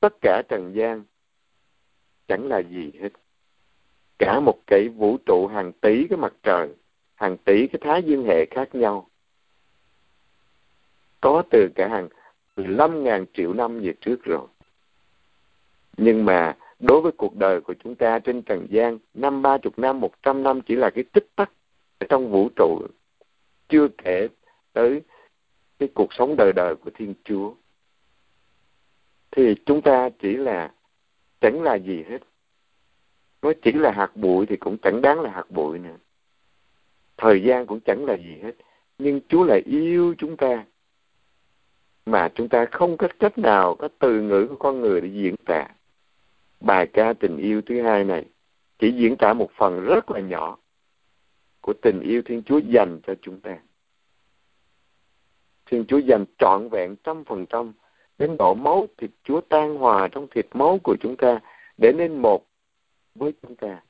[0.00, 1.04] tất cả trần gian
[2.28, 3.08] chẳng là gì hết.
[4.18, 6.68] Cả một cái vũ trụ hàng tỷ cái mặt trời
[7.14, 9.08] hàng tỷ cái thái dương hệ khác nhau.
[11.20, 12.08] Có từ cả hàng
[12.56, 14.46] 15 ngàn triệu năm về trước rồi.
[15.96, 19.78] Nhưng mà đối với cuộc đời của chúng ta trên trần gian năm ba chục
[19.78, 21.50] năm một trăm năm chỉ là cái tích tắc
[22.08, 22.80] trong vũ trụ.
[23.68, 24.28] Chưa kể
[24.72, 25.02] tới
[25.80, 27.54] cái cuộc sống đời đời của thiên chúa.
[29.30, 30.74] Thì chúng ta chỉ là,
[31.40, 32.18] chẳng là gì hết.
[33.42, 35.96] Nó chỉ là hạt bụi thì cũng chẳng đáng là hạt bụi nữa.
[37.16, 38.52] Thời gian cũng chẳng là gì hết.
[38.98, 40.64] Nhưng chúa lại yêu chúng ta.
[42.06, 45.34] Mà chúng ta không có cách nào có từ ngữ của con người để diễn
[45.36, 45.68] tả
[46.60, 48.24] bài ca tình yêu thứ hai này.
[48.78, 50.58] Chỉ diễn tả một phần rất là nhỏ
[51.60, 53.58] của tình yêu thiên chúa dành cho chúng ta
[55.70, 57.72] thiên chúa dành trọn vẹn trăm phần trăm
[58.18, 61.40] đến độ máu thịt chúa tan hòa trong thịt máu của chúng ta
[61.78, 62.46] để nên một
[63.14, 63.82] với chúng ta.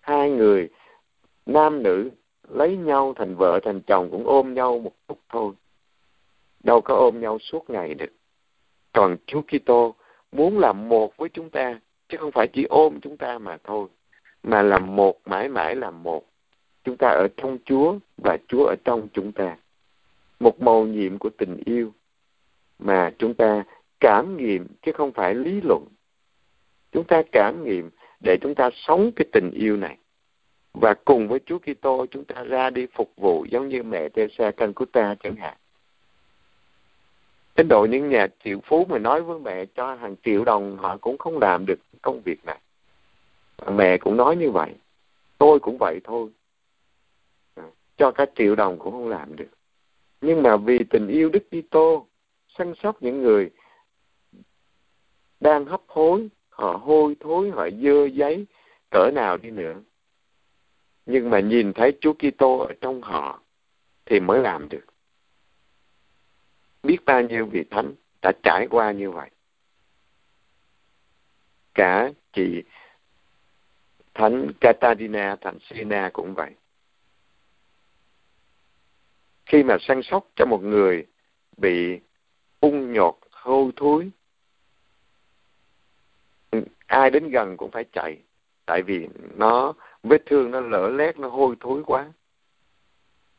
[0.00, 0.68] Hai người,
[1.46, 2.10] nam nữ,
[2.48, 5.52] lấy nhau thành vợ thành chồng cũng ôm nhau một chút thôi.
[6.64, 8.12] Đâu có ôm nhau suốt ngày được.
[8.92, 9.94] Còn Chúa Kitô
[10.32, 13.88] muốn làm một với chúng ta, chứ không phải chỉ ôm chúng ta mà thôi,
[14.42, 16.24] mà làm một, mãi mãi làm một.
[16.84, 19.56] Chúng ta ở trong Chúa và Chúa ở trong chúng ta
[20.40, 21.92] một màu nhiệm của tình yêu
[22.78, 23.64] mà chúng ta
[24.00, 25.84] cảm nghiệm chứ không phải lý luận
[26.92, 27.90] chúng ta cảm nghiệm
[28.24, 29.96] để chúng ta sống cái tình yêu này
[30.72, 34.50] và cùng với Chúa Kitô, chúng ta ra đi phục vụ giống như mẹ Teresa
[34.50, 35.56] Calcutta chẳng hạn.
[37.56, 40.96] Đến độ những nhà triệu phú mà nói với mẹ cho hàng triệu đồng, họ
[40.96, 42.58] cũng không làm được công việc này.
[43.72, 44.74] Mẹ cũng nói như vậy.
[45.38, 46.30] Tôi cũng vậy thôi.
[47.54, 47.64] À,
[47.96, 49.50] cho cả triệu đồng cũng không làm được.
[50.20, 52.06] Nhưng mà vì tình yêu Đức Kitô,
[52.48, 53.50] săn sóc những người
[55.40, 58.46] đang hấp hối, họ hôi thối, họ dơ giấy,
[58.90, 59.74] cỡ nào đi nữa.
[61.06, 63.42] Nhưng mà nhìn thấy Chúa Kitô ở trong họ
[64.06, 64.84] thì mới làm được.
[66.82, 69.30] Biết bao nhiêu vị thánh đã trải qua như vậy.
[71.74, 72.62] Cả chị
[74.14, 76.50] thánh Catarina, thánh Sina cũng vậy
[79.50, 81.06] khi mà săn sóc cho một người
[81.56, 82.00] bị
[82.60, 84.10] ung nhọt hôi thối,
[86.86, 88.18] ai đến gần cũng phải chạy.
[88.66, 92.12] Tại vì nó, vết thương nó lở lét, nó hôi thối quá.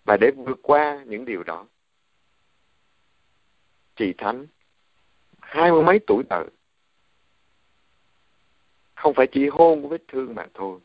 [0.06, 1.66] Và để vượt qua những điều đó,
[3.96, 4.48] chị thánh,
[5.40, 6.46] hai mươi mấy tuổi đời,
[8.96, 10.80] không phải chỉ hôn vết thương mà thôi,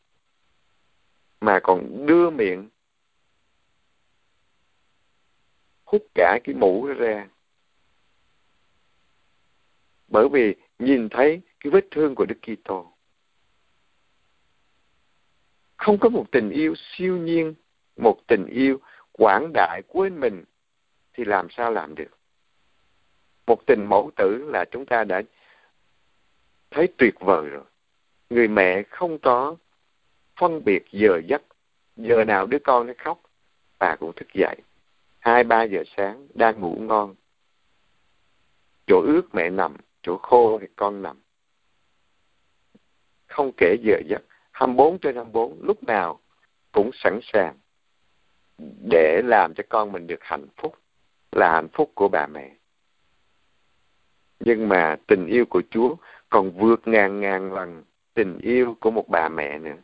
[1.40, 2.68] mà còn đưa miệng
[5.86, 7.28] hút cả cái mũ ra
[10.08, 12.92] bởi vì nhìn thấy cái vết thương của Đức Kitô.
[15.76, 17.54] Không có một tình yêu siêu nhiên,
[17.96, 18.80] một tình yêu
[19.12, 20.44] quảng đại quên mình
[21.12, 22.18] thì làm sao làm được?
[23.46, 25.22] Một tình mẫu tử là chúng ta đã
[26.70, 27.64] thấy tuyệt vời rồi.
[28.30, 29.56] Người mẹ không có
[30.40, 31.42] phân biệt giờ giấc,
[31.96, 33.20] giờ nào đứa con nó khóc,
[33.78, 34.56] bà cũng thức dậy
[35.26, 37.14] hai ba giờ sáng, đang ngủ ngon.
[38.86, 41.20] Chỗ ướt mẹ nằm, chỗ khô thì con nằm.
[43.26, 46.20] Không kể giờ giấc 24 trên 24 lúc nào
[46.72, 47.58] cũng sẵn sàng
[48.90, 50.78] để làm cho con mình được hạnh phúc,
[51.32, 52.56] là hạnh phúc của bà mẹ.
[54.40, 55.96] Nhưng mà tình yêu của Chúa
[56.28, 57.84] còn vượt ngàn ngàn lần
[58.14, 59.76] tình yêu của một bà mẹ nữa.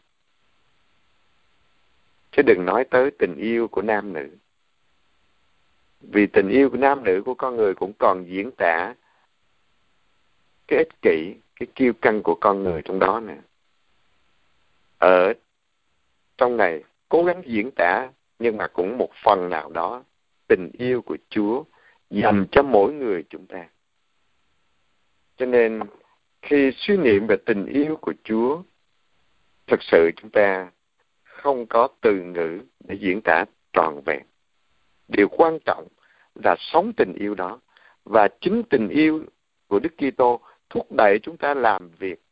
[2.32, 4.36] Chứ đừng nói tới tình yêu của nam nữ
[6.02, 8.94] vì tình yêu của nam nữ của con người cũng còn diễn tả
[10.68, 13.36] cái ích kỷ cái kiêu căng của con người trong đó nè
[14.98, 15.32] ở
[16.36, 20.02] trong này cố gắng diễn tả nhưng mà cũng một phần nào đó
[20.48, 21.64] tình yêu của Chúa
[22.10, 23.68] dành cho mỗi người chúng ta.
[25.36, 25.80] Cho nên
[26.42, 28.62] khi suy niệm về tình yêu của Chúa,
[29.66, 30.70] thật sự chúng ta
[31.22, 34.22] không có từ ngữ để diễn tả trọn vẹn.
[35.12, 35.88] Điều quan trọng
[36.34, 37.60] là sống tình yêu đó
[38.04, 39.24] và chính tình yêu
[39.68, 42.22] của Đức Kitô thúc đẩy chúng ta làm việc,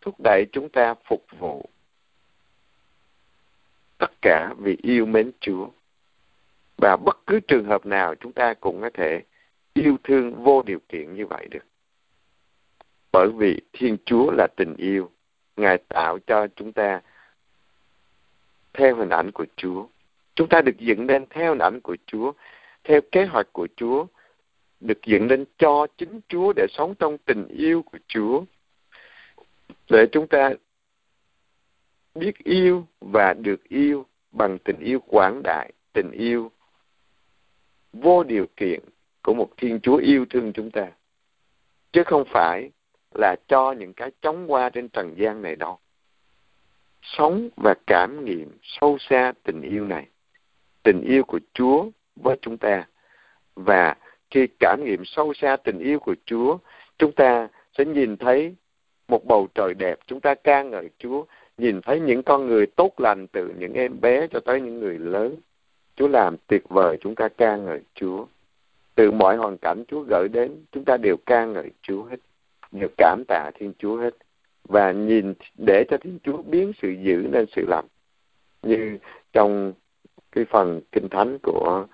[0.00, 1.64] thúc đẩy chúng ta phục vụ.
[3.98, 5.68] Tất cả vì yêu mến Chúa.
[6.76, 9.22] Và bất cứ trường hợp nào chúng ta cũng có thể
[9.74, 11.64] yêu thương vô điều kiện như vậy được.
[13.12, 15.10] Bởi vì Thiên Chúa là tình yêu.
[15.56, 17.00] Ngài tạo cho chúng ta
[18.72, 19.86] theo hình ảnh của Chúa.
[20.34, 22.32] Chúng ta được dựng lên theo ảnh của Chúa,
[22.84, 24.06] theo kế hoạch của Chúa,
[24.80, 28.44] được dựng lên cho chính Chúa để sống trong tình yêu của Chúa.
[29.90, 30.50] Để chúng ta
[32.14, 36.50] biết yêu và được yêu bằng tình yêu quảng đại, tình yêu
[37.92, 38.80] vô điều kiện
[39.22, 40.86] của một Thiên Chúa yêu thương chúng ta.
[41.92, 42.70] Chứ không phải
[43.14, 45.78] là cho những cái chóng qua trên trần gian này đâu.
[47.02, 50.06] Sống và cảm nghiệm sâu xa tình yêu này.
[50.84, 52.86] Tình yêu của Chúa với chúng ta.
[53.54, 53.94] Và
[54.30, 56.58] khi cảm nghiệm sâu xa tình yêu của Chúa,
[56.98, 58.54] chúng ta sẽ nhìn thấy
[59.08, 59.98] một bầu trời đẹp.
[60.06, 61.24] Chúng ta ca ngợi Chúa.
[61.58, 64.98] Nhìn thấy những con người tốt lành từ những em bé cho tới những người
[64.98, 65.36] lớn.
[65.96, 68.26] Chúa làm tuyệt vời, chúng ta ca ngợi Chúa.
[68.94, 72.16] Từ mọi hoàn cảnh Chúa gửi đến, chúng ta đều ca ngợi Chúa hết.
[72.72, 74.14] Đều cảm tạ Thiên Chúa hết.
[74.68, 77.86] Và nhìn để cho Thiên Chúa biến sự dữ nên sự lành.
[78.62, 78.98] Như
[79.32, 79.72] trong
[80.34, 81.86] cái phần kinh thánh của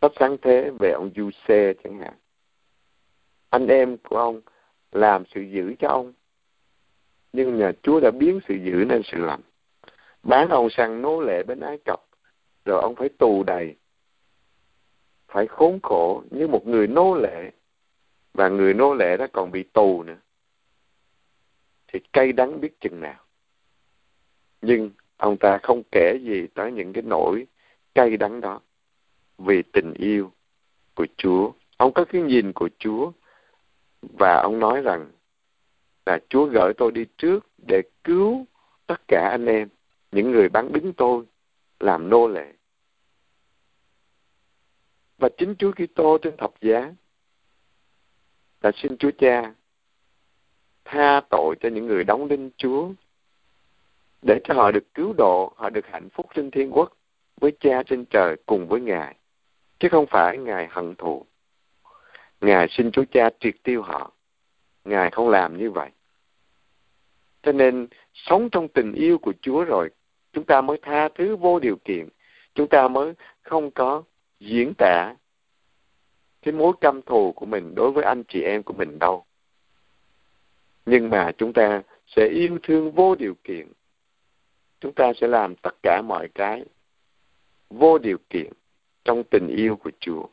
[0.00, 2.14] Sách sáng thế về ông Du xê chẳng hạn.
[3.50, 4.40] Anh em của ông
[4.92, 6.12] làm sự dữ cho ông.
[7.32, 9.40] Nhưng nhà Chúa đã biến sự dữ nên sự lành.
[10.22, 12.00] Bán ông sang nô lệ bên Ai Cập,
[12.64, 13.76] rồi ông phải tù đầy,
[15.28, 17.50] phải khốn khổ như một người nô lệ,
[18.34, 20.16] và người nô lệ đó còn bị tù nữa
[21.88, 23.24] thì cay đắng biết chừng nào
[24.60, 27.46] nhưng ông ta không kể gì tới những cái nỗi
[27.94, 28.60] cay đắng đó.
[29.38, 30.32] Vì tình yêu
[30.94, 33.12] của Chúa, ông có cái nhìn của Chúa
[34.02, 35.10] và ông nói rằng
[36.06, 38.46] là Chúa gửi tôi đi trước để cứu
[38.86, 39.68] tất cả anh em,
[40.12, 41.24] những người bán đứng tôi
[41.80, 42.52] làm nô lệ.
[45.18, 46.92] Và chính Chúa Kitô trên thập giá
[48.60, 49.54] là xin Chúa Cha
[50.84, 52.90] tha tội cho những người đóng đinh Chúa
[54.22, 56.92] để cho họ được cứu độ, họ được hạnh phúc trên thiên quốc
[57.40, 59.16] với Cha trên trời cùng với Ngài,
[59.78, 61.26] chứ không phải Ngài hận thù.
[62.40, 64.12] Ngài xin Chúa Cha triệt tiêu họ.
[64.84, 65.90] Ngài không làm như vậy.
[67.42, 69.90] Cho nên sống trong tình yêu của Chúa rồi,
[70.32, 72.08] chúng ta mới tha thứ vô điều kiện.
[72.54, 74.02] Chúng ta mới không có
[74.40, 75.14] diễn tả
[76.42, 79.24] cái mối căm thù của mình đối với anh chị em của mình đâu.
[80.86, 83.68] Nhưng mà chúng ta sẽ yêu thương vô điều kiện.
[84.80, 86.64] Chúng ta sẽ làm tất cả mọi cái
[87.70, 88.52] vô điều kiện
[89.04, 90.26] trong tình yêu của Chúa.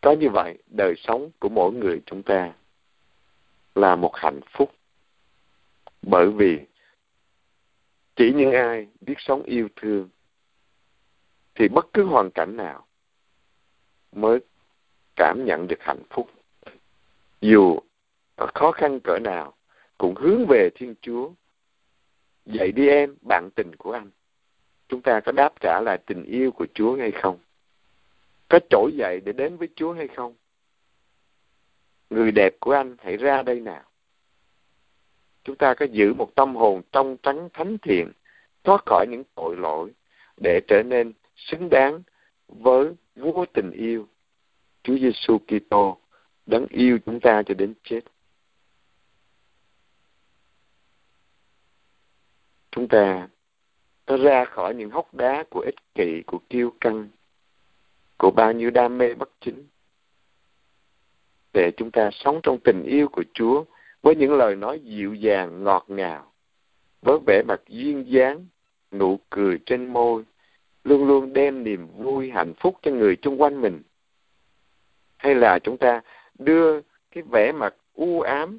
[0.00, 2.52] Có như vậy, đời sống của mỗi người chúng ta
[3.74, 4.72] là một hạnh phúc.
[6.02, 6.60] Bởi vì
[8.16, 10.08] chỉ những ai biết sống yêu thương
[11.54, 12.86] thì bất cứ hoàn cảnh nào
[14.12, 14.40] mới
[15.16, 16.30] cảm nhận được hạnh phúc.
[17.40, 17.78] Dù
[18.54, 19.54] khó khăn cỡ nào
[19.98, 21.30] cũng hướng về Thiên Chúa.
[22.46, 24.10] Dạy đi em, bạn tình của anh.
[24.88, 27.38] Chúng ta có đáp trả lại tình yêu của Chúa hay không?
[28.48, 30.34] Có trỗi dậy để đến với Chúa hay không?
[32.10, 33.82] Người đẹp của anh hãy ra đây nào.
[35.44, 38.12] Chúng ta có giữ một tâm hồn trong trắng thánh thiện,
[38.64, 39.90] thoát khỏi những tội lỗi
[40.36, 42.02] để trở nên xứng đáng
[42.48, 44.08] với vua tình yêu
[44.82, 45.98] Chúa Giêsu Kitô
[46.46, 48.00] đấng yêu chúng ta cho đến chết.
[52.74, 53.28] Chúng ta
[54.06, 57.08] nó ra khỏi những hốc đá của ích kỷ của kiêu căng,
[58.18, 59.66] của bao nhiêu đam mê bất chính,
[61.52, 63.64] để chúng ta sống trong tình yêu của Chúa
[64.02, 66.32] với những lời nói dịu dàng, ngọt ngào,
[67.02, 68.46] với vẻ mặt duyên dáng,
[68.92, 70.24] nụ cười trên môi,
[70.84, 73.82] luôn luôn đem niềm vui, hạnh phúc cho người xung quanh mình.
[75.16, 76.02] Hay là chúng ta
[76.38, 78.58] đưa cái vẻ mặt u ám,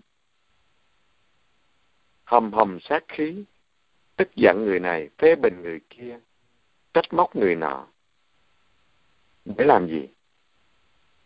[2.24, 3.46] hầm hầm sát khí
[4.16, 6.20] tức giận người này, phê bình người kia,
[6.94, 7.88] trách móc người nọ.
[9.46, 10.08] Để làm gì?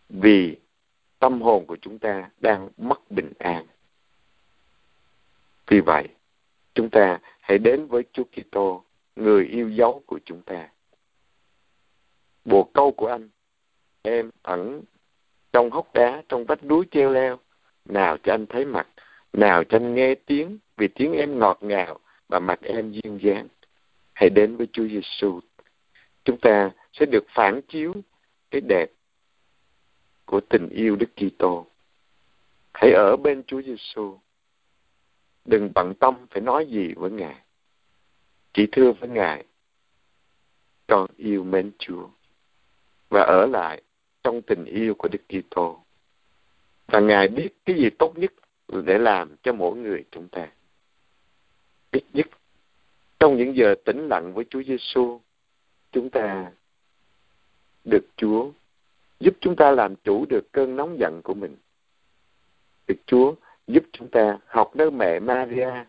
[0.09, 0.57] Vì
[1.19, 3.65] tâm hồn của chúng ta đang mất bình an.
[5.67, 6.07] Vì vậy,
[6.73, 8.83] chúng ta hãy đến với Chúa Kitô,
[9.15, 10.69] người yêu dấu của chúng ta.
[12.45, 13.29] Bồ câu của anh
[14.01, 14.81] em ẩn
[15.53, 17.39] trong hốc đá, trong vách núi treo leo.
[17.85, 18.87] Nào cho anh thấy mặt,
[19.33, 21.99] nào cho anh nghe tiếng, vì tiếng em ngọt ngào
[22.29, 23.47] và mặt em duyên dáng.
[24.13, 25.39] Hãy đến với Chúa Giêsu.
[26.23, 27.93] Chúng ta sẽ được phản chiếu
[28.51, 28.91] cái đẹp
[30.25, 31.65] của tình yêu Đức Kitô.
[32.73, 34.17] Hãy ở bên Chúa Giêsu.
[35.45, 37.35] Đừng bận tâm phải nói gì với ngài.
[38.53, 39.45] Chỉ thưa với ngài,
[40.87, 42.07] con yêu mến Chúa
[43.09, 43.81] và ở lại
[44.23, 45.83] trong tình yêu của Đức Kitô.
[46.87, 48.33] Và Ngài biết cái gì tốt nhất
[48.67, 50.47] để làm cho mỗi người chúng ta.
[51.91, 52.27] Ít nhất
[53.19, 55.21] trong những giờ tĩnh lặng với Chúa Giêsu,
[55.91, 56.51] chúng ta
[57.83, 58.51] được Chúa
[59.19, 61.55] giúp chúng ta làm chủ được cơn nóng giận của mình.
[62.87, 63.35] Được Chúa
[63.67, 65.85] giúp chúng ta học nơi mẹ Maria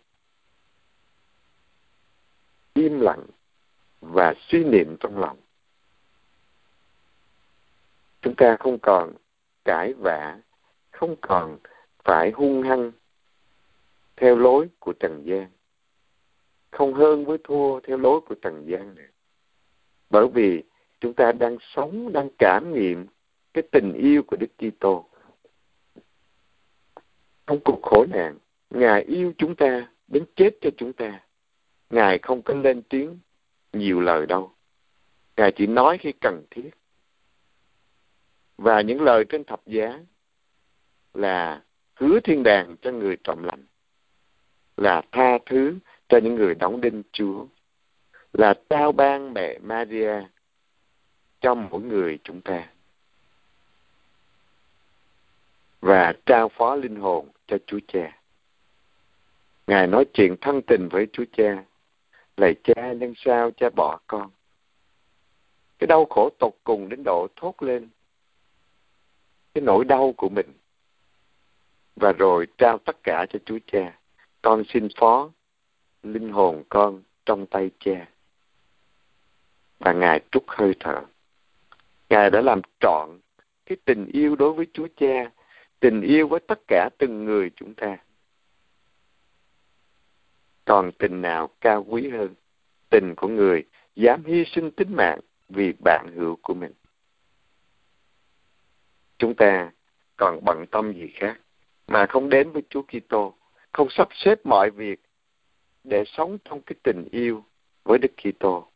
[2.75, 3.27] im lặng
[4.01, 5.37] và suy niệm trong lòng
[8.23, 9.13] chúng ta không còn
[9.65, 10.39] cãi vã
[10.91, 11.59] không còn
[12.05, 12.93] phải hung hăng
[14.17, 15.51] theo lối của trần gian
[16.71, 19.09] không hơn với thua theo lối của trần gian nữa.
[20.11, 20.63] Bởi vì
[21.01, 23.07] chúng ta đang sống, đang cảm nghiệm
[23.55, 25.09] cái tình yêu của Đức Kitô.
[27.47, 28.39] Trong cuộc khổ nạn,
[28.71, 31.21] ngài yêu chúng ta đến chết cho chúng ta.
[31.91, 33.19] Ngài không có lên tiếng
[33.73, 34.53] nhiều lời đâu.
[35.37, 36.71] Ngài chỉ nói khi cần thiết.
[38.57, 40.01] Và những lời trên thập giá
[41.15, 41.63] là
[41.95, 43.67] hứa thiên đàng cho người trọng lành
[44.77, 45.79] là tha thứ
[46.11, 47.47] cho những người đóng đinh Chúa
[48.33, 50.23] là trao ban mẹ Maria
[51.41, 52.69] cho mỗi người chúng ta
[55.81, 58.21] và trao phó linh hồn cho Chúa Cha.
[59.67, 61.65] Ngài nói chuyện thân tình với Chúa Cha,
[62.37, 64.31] lạy cha nhân sao cha bỏ con.
[65.79, 67.89] Cái đau khổ tột cùng đến độ thốt lên
[69.55, 70.53] cái nỗi đau của mình
[71.97, 73.99] và rồi trao tất cả cho Chúa Cha.
[74.43, 75.31] Con xin phó
[76.03, 78.09] linh hồn con trong tay Cha.
[79.79, 81.03] Và Ngài trút hơi thở.
[82.09, 83.21] Ngài đã làm trọn
[83.67, 85.31] cái tình yêu đối với Chúa Cha,
[85.81, 87.99] tình yêu với tất cả từng người chúng ta.
[90.65, 92.35] Còn tình nào cao quý hơn
[92.91, 93.65] tình của người
[93.97, 96.73] dám hy sinh tính mạng vì bạn hữu của mình
[99.21, 99.71] chúng ta
[100.17, 101.41] còn bận tâm gì khác
[101.87, 103.35] mà không đến với Chúa Kitô,
[103.73, 105.01] không sắp xếp mọi việc
[105.85, 107.45] để sống trong cái tình yêu
[107.85, 108.67] với Đức Kitô.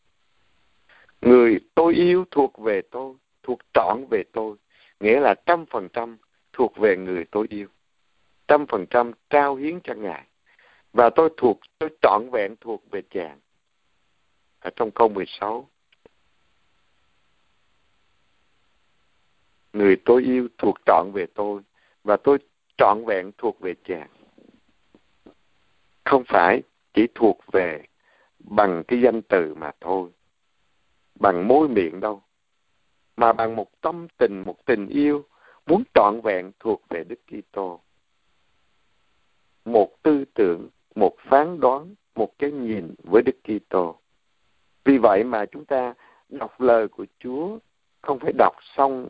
[1.21, 4.57] Người tôi yêu thuộc về tôi, thuộc trọn về tôi,
[5.01, 6.19] nghĩa là trăm phần trăm
[6.53, 7.69] thuộc về người tôi yêu.
[8.49, 10.25] Trăm phần trăm trao hiến cho Ngài.
[10.93, 13.39] Và tôi thuộc, tôi trọn vẹn thuộc về chàng.
[14.61, 15.69] Ở trong câu 16,
[19.73, 21.63] người tôi yêu thuộc trọn về tôi
[22.05, 22.39] và tôi
[22.77, 24.09] trọn vẹn thuộc về chàng
[26.05, 26.63] không phải
[26.95, 27.85] chỉ thuộc về
[28.39, 30.11] bằng cái danh từ mà thôi.
[31.21, 32.23] Bằng môi miệng đâu.
[33.17, 35.25] Mà bằng một tâm tình, một tình yêu
[35.67, 37.81] muốn trọn vẹn thuộc về Đức Kitô.
[39.65, 43.99] Một tư tưởng, một phán đoán, một cái nhìn với Đức Kitô.
[44.85, 45.95] Vì vậy mà chúng ta
[46.29, 47.59] đọc lời của Chúa
[48.03, 49.09] không phải đọc xong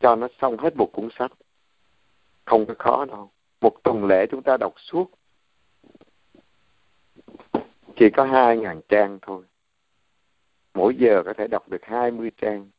[0.00, 1.32] cho nó xong hết một cuốn sách.
[2.44, 3.30] Không có khó đâu.
[3.60, 5.17] Một tuần lễ chúng ta đọc suốt
[7.98, 9.44] chỉ có hai ngàn trang thôi.
[10.74, 12.70] Mỗi giờ có thể đọc được hai mươi trang.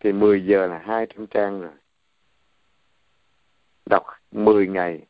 [0.00, 1.72] Thì mười giờ là hai trăm trang rồi.
[3.86, 5.06] Đọc mười ngày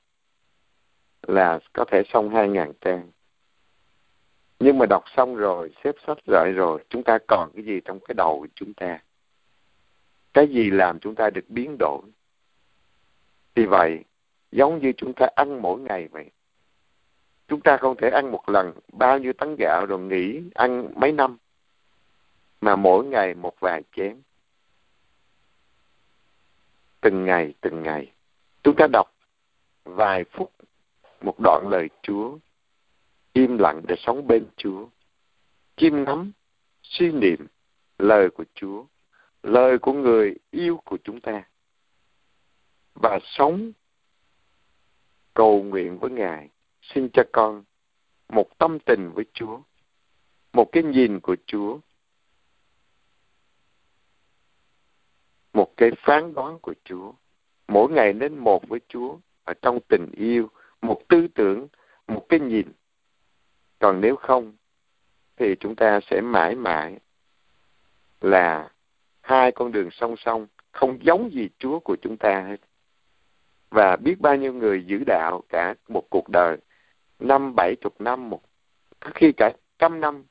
[1.23, 3.11] là có thể xong hai ngàn trang.
[4.59, 8.01] Nhưng mà đọc xong rồi, xếp sách lại rồi, chúng ta còn cái gì trong
[8.01, 9.03] cái đầu của chúng ta?
[10.35, 12.03] Cái gì làm chúng ta được biến đổi?
[13.55, 14.05] Vì vậy,
[14.53, 16.31] giống như chúng ta ăn mỗi ngày vậy
[17.49, 18.73] chúng ta không thể ăn một lần.
[18.93, 21.37] Bao nhiêu tấn gạo rồi nghỉ ăn mấy năm
[22.61, 24.23] mà mỗi ngày một vài chén.
[27.01, 28.13] Từng ngày từng ngày.
[28.63, 29.15] Chúng ta đọc
[29.85, 30.53] vài phút
[31.21, 32.39] một đoạn lời Chúa.
[33.33, 34.87] Im lặng để sống bên Chúa.
[35.77, 36.33] Chiêm ngắm,
[36.83, 37.47] suy niệm
[37.99, 38.85] lời của Chúa.
[39.43, 41.43] Lời của người yêu của chúng ta.
[42.95, 43.73] Và sống
[45.35, 46.49] cầu nguyện với Ngài
[46.95, 47.65] xin cho con
[48.29, 49.61] một tâm tình với Chúa,
[50.53, 51.79] một cái nhìn của Chúa,
[55.53, 57.13] một cái phán đoán của Chúa.
[57.69, 60.51] Mỗi ngày đến một với Chúa ở trong tình yêu,
[60.83, 61.69] một tư tưởng,
[62.07, 62.73] một cái nhìn.
[63.79, 64.57] Còn nếu không,
[65.37, 66.99] thì chúng ta sẽ mãi mãi
[68.21, 68.71] là
[69.21, 72.57] hai con đường song song, không giống gì Chúa của chúng ta hết.
[73.71, 76.57] Và biết bao nhiêu người giữ đạo cả một cuộc đời
[77.19, 78.43] năm bảy chục năm một
[79.01, 80.25] có khi cả trăm năm.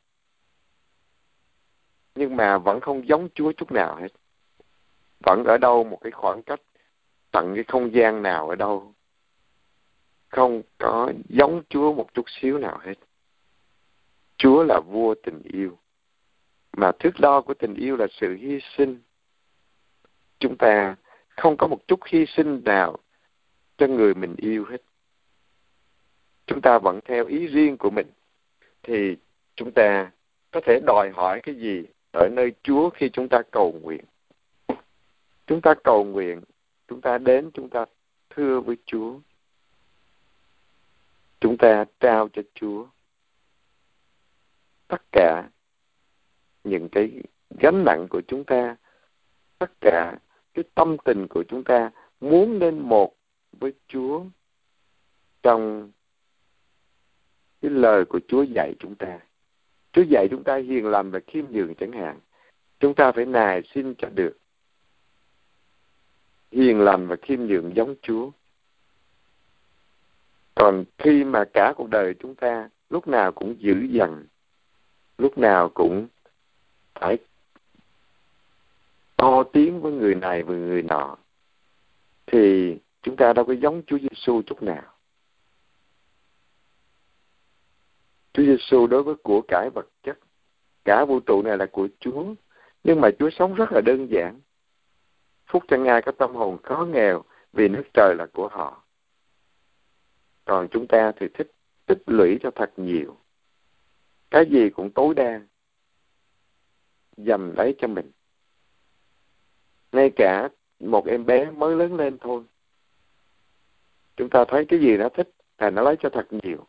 [2.15, 4.07] Nhưng mà vẫn không giống Chúa chút nào hết.
[5.25, 6.61] Vẫn ở đâu một cái khoảng cách
[7.31, 8.93] tận cái không gian nào ở đâu.
[10.27, 12.95] Không có giống Chúa một chút xíu nào hết.
[14.37, 15.77] Chúa là vua tình yêu.
[16.77, 19.01] Mà thước đo của tình yêu là sự hy sinh.
[20.39, 20.95] Chúng ta
[21.29, 22.97] không có một chút hy sinh nào
[23.77, 24.81] cho người mình yêu hết
[26.47, 28.07] chúng ta vẫn theo ý riêng của mình
[28.83, 29.17] thì
[29.55, 30.11] chúng ta
[30.51, 31.83] có thể đòi hỏi cái gì
[32.13, 34.05] ở nơi Chúa khi chúng ta cầu nguyện.
[35.47, 36.41] Chúng ta cầu nguyện,
[36.87, 37.85] chúng ta đến, chúng ta
[38.29, 39.19] thưa với Chúa.
[41.39, 42.85] Chúng ta trao cho Chúa
[44.87, 45.49] tất cả
[46.63, 47.11] những cái
[47.49, 48.75] gánh nặng của chúng ta,
[49.59, 50.17] tất cả
[50.53, 51.91] cái tâm tình của chúng ta
[52.21, 53.15] muốn lên một
[53.51, 54.23] với Chúa
[55.43, 55.91] trong
[57.61, 59.19] cái lời của Chúa dạy chúng ta.
[59.91, 62.19] Chúa dạy chúng ta hiền lành và khiêm nhường chẳng hạn.
[62.79, 64.37] Chúng ta phải nài xin cho được.
[66.51, 68.31] Hiền lành và khiêm nhường giống Chúa.
[70.55, 74.25] Còn khi mà cả cuộc đời chúng ta lúc nào cũng dữ dằn,
[75.17, 76.07] lúc nào cũng
[76.99, 77.17] phải
[79.15, 81.17] to tiếng với người này với người nọ,
[82.25, 84.96] thì chúng ta đâu có giống Chúa Giêsu chút nào.
[88.37, 90.19] Chúa Giêsu đối với của cải vật chất,
[90.85, 92.25] cả vũ trụ này là của Chúa,
[92.83, 94.39] nhưng mà Chúa sống rất là đơn giản.
[95.45, 97.23] Phúc cho Ngài có tâm hồn khó nghèo
[97.53, 98.83] vì nước trời là của họ.
[100.45, 101.51] Còn chúng ta thì thích
[101.85, 103.17] tích lũy cho thật nhiều.
[104.31, 105.41] Cái gì cũng tối đa.
[107.17, 108.11] Dầm lấy cho mình.
[109.91, 112.43] Ngay cả một em bé mới lớn lên thôi.
[114.17, 116.67] Chúng ta thấy cái gì nó thích là nó lấy cho thật nhiều.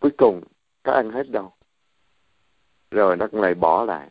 [0.00, 0.42] Cuối cùng
[0.86, 1.52] có ăn hết đâu.
[2.90, 4.10] Rồi nó lại bỏ lại.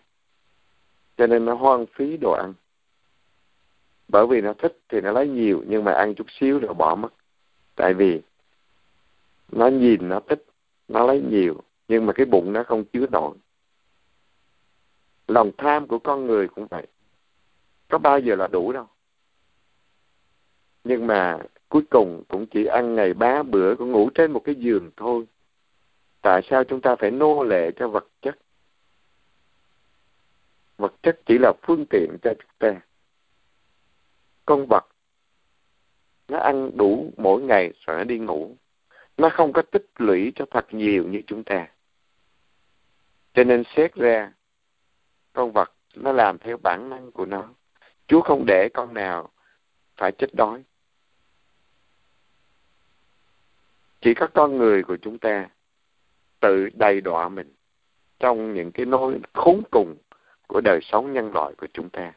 [1.17, 2.53] Cho nên nó hoang phí đồ ăn.
[4.07, 6.95] Bởi vì nó thích thì nó lấy nhiều nhưng mà ăn chút xíu rồi bỏ
[6.95, 7.13] mất.
[7.75, 8.21] Tại vì
[9.51, 10.45] nó nhìn nó thích,
[10.87, 13.35] nó lấy nhiều nhưng mà cái bụng nó không chứa nổi.
[15.27, 16.87] Lòng tham của con người cũng vậy.
[17.89, 18.87] Có bao giờ là đủ đâu.
[20.83, 24.55] Nhưng mà cuối cùng cũng chỉ ăn ngày ba bữa, cũng ngủ trên một cái
[24.55, 25.25] giường thôi.
[26.25, 28.37] Tại sao chúng ta phải nô lệ cho vật chất?
[30.77, 32.81] Vật chất chỉ là phương tiện cho chúng ta.
[34.45, 34.85] Con vật,
[36.27, 38.55] nó ăn đủ mỗi ngày rồi nó đi ngủ.
[39.17, 41.67] Nó không có tích lũy cho thật nhiều như chúng ta.
[43.33, 44.33] Cho nên xét ra,
[45.33, 47.49] con vật nó làm theo bản năng của nó.
[48.07, 49.29] Chúa không để con nào
[49.97, 50.63] phải chết đói.
[54.01, 55.49] Chỉ có con người của chúng ta
[56.45, 57.53] tự đầy đọa mình
[58.19, 59.95] trong những cái nỗi khốn cùng
[60.47, 62.13] của đời sống nhân loại của chúng ta.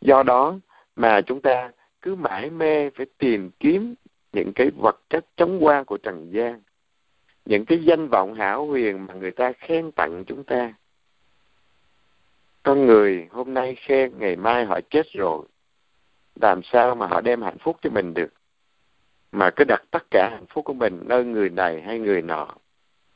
[0.00, 0.58] Do đó
[0.96, 1.70] mà chúng ta
[2.02, 3.94] cứ mãi mê phải tìm kiếm
[4.32, 6.62] những cái vật chất chống qua của trần gian,
[7.44, 10.74] những cái danh vọng hảo huyền mà người ta khen tặng chúng ta.
[12.62, 15.46] Con người hôm nay khen, ngày mai họ chết rồi.
[16.40, 18.32] Làm sao mà họ đem hạnh phúc cho mình được?
[19.32, 22.48] Mà cứ đặt tất cả hạnh phúc của mình nơi người này hay người nọ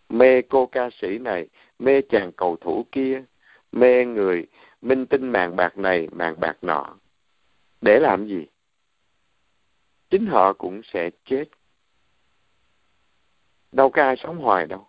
[0.08, 1.48] mê cô ca sĩ này,
[1.78, 3.24] mê chàng cầu thủ kia,
[3.72, 4.46] mê người
[4.82, 6.96] minh tinh màng bạc này, màng bạc nọ.
[7.80, 8.46] Để làm gì?
[10.10, 11.44] Chính họ cũng sẽ chết.
[13.72, 14.88] Đâu có ai sống hoài đâu.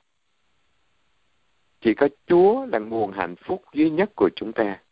[1.81, 4.83] Chỉ có Chúa là nguồn hạnh phúc duy nhất của chúng ta.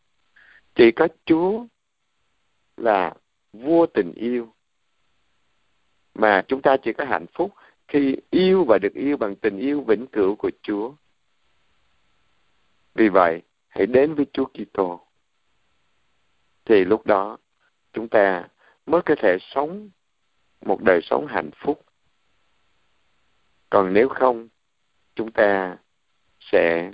[0.76, 1.66] Chỉ có Chúa
[2.78, 3.14] là
[3.54, 4.54] vua tình yêu.
[6.14, 7.54] Mà chúng ta chỉ có hạnh phúc
[7.88, 10.94] khi yêu và được yêu bằng tình yêu vĩnh cửu của Chúa.
[12.94, 15.08] Vì vậy, hãy đến với Chúa Kitô.
[16.66, 17.38] Thì lúc đó
[17.94, 18.48] chúng ta
[18.86, 19.90] mới có thể sống
[20.62, 21.86] một đời sống hạnh phúc.
[23.70, 24.48] Còn nếu không,
[25.16, 25.78] chúng ta
[26.40, 26.92] sẽ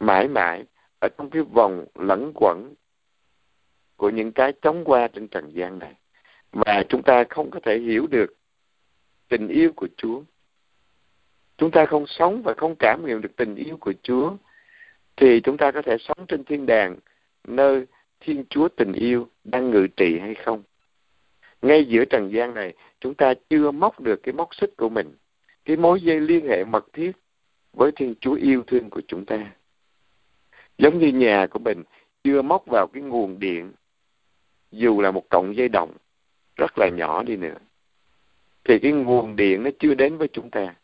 [0.00, 0.64] mãi mãi
[1.00, 2.74] ở trong cái vòng lẫn quẩn
[3.96, 5.94] của những cái chóng qua trên trần gian này
[6.52, 8.36] và chúng ta không có thể hiểu được
[9.28, 10.22] tình yêu của Chúa.
[11.58, 14.36] Chúng ta không sống và không cảm nghiệm được tình yêu của Chúa
[15.16, 16.96] thì chúng ta có thể sống trên thiên đàng
[17.44, 17.86] nơi
[18.20, 20.62] Thiên Chúa tình yêu đang ngự trị hay không?
[21.62, 25.16] Ngay giữa trần gian này, chúng ta chưa móc được cái móc xích của mình,
[25.64, 27.12] cái mối dây liên hệ mật thiết
[27.72, 29.52] với Thiên Chúa yêu thương của chúng ta.
[30.78, 31.82] Giống như nhà của mình
[32.24, 33.72] chưa móc vào cái nguồn điện,
[34.70, 35.92] dù là một cọng dây đồng
[36.56, 37.56] rất là nhỏ đi nữa,
[38.68, 40.74] thì cái nguồn điện nó chưa đến với chúng ta.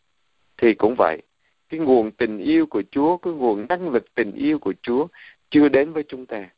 [0.57, 1.21] Thì cũng vậy,
[1.69, 5.07] cái nguồn tình yêu của Chúa, cái nguồn năng lực tình yêu của Chúa
[5.49, 6.49] chưa đến với chúng ta.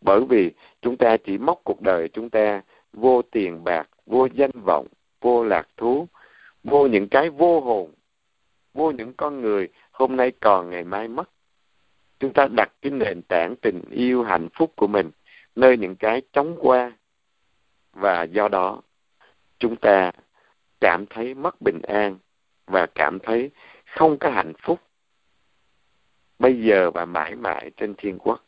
[0.00, 0.50] Bởi vì
[0.82, 4.86] chúng ta chỉ móc cuộc đời chúng ta vô tiền bạc, vô danh vọng,
[5.20, 6.08] vô lạc thú,
[6.64, 7.92] vô những cái vô hồn,
[8.74, 11.30] vô những con người hôm nay còn ngày mai mất.
[12.18, 15.10] Chúng ta đặt cái nền tảng tình yêu hạnh phúc của mình
[15.56, 16.92] nơi những cái chóng qua
[17.92, 18.82] và do đó
[19.58, 20.12] chúng ta
[20.80, 22.18] cảm thấy mất bình an
[22.66, 23.50] và cảm thấy
[23.96, 24.80] không có hạnh phúc
[26.38, 28.44] bây giờ và mãi mãi trên thiên quốc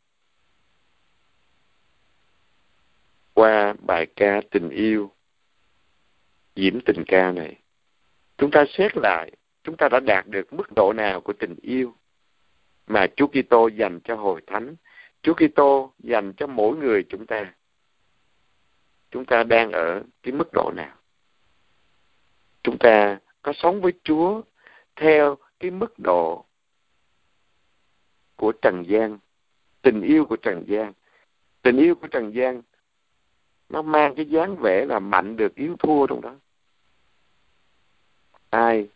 [3.35, 5.11] qua bài ca tình yêu
[6.57, 7.57] diễm tình ca này
[8.39, 9.31] chúng ta xét lại
[9.63, 11.95] chúng ta đã đạt được mức độ nào của tình yêu
[12.89, 14.77] mà Chúa Kitô dành cho hội thánh,
[15.23, 17.55] Chúa Kitô dành cho mỗi người chúng ta.
[19.11, 20.98] Chúng ta đang ở cái mức độ nào?
[22.63, 24.43] Chúng ta có sống với Chúa
[24.97, 26.45] theo cái mức độ
[28.37, 29.19] của Trần gian,
[29.83, 30.93] tình yêu của Trần gian.
[31.63, 32.63] Tình yêu của Trần gian
[33.69, 36.35] nó mang cái dáng vẻ là mạnh được yếu thua trong đó.
[38.51, 38.89] Ai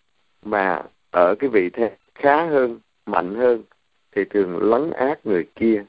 [0.43, 3.63] mà ở cái vị thế khá hơn, mạnh hơn
[4.13, 5.85] thì thường lấn át người kia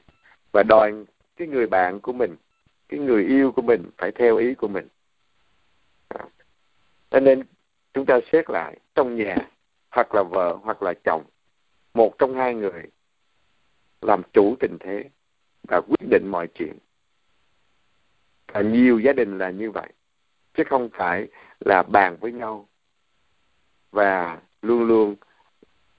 [0.52, 0.92] và đòi
[1.36, 2.36] cái người bạn của mình,
[2.88, 4.88] cái người yêu của mình phải theo ý của mình.
[6.08, 6.24] À,
[7.10, 7.42] cho nên
[7.94, 9.36] chúng ta xét lại trong nhà
[9.90, 11.24] hoặc là vợ hoặc là chồng,
[11.94, 12.82] một trong hai người
[14.00, 15.04] làm chủ tình thế
[15.68, 16.78] và quyết định mọi chuyện.
[18.52, 19.92] Và nhiều gia đình là như vậy,
[20.54, 21.28] chứ không phải
[21.60, 22.68] là bàn với nhau
[23.94, 25.16] và luôn luôn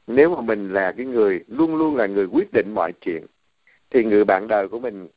[0.08, 3.26] nếu mà mình là cái người luôn luôn là người quyết định mọi chuyện
[3.90, 5.08] thì người bạn đời của mình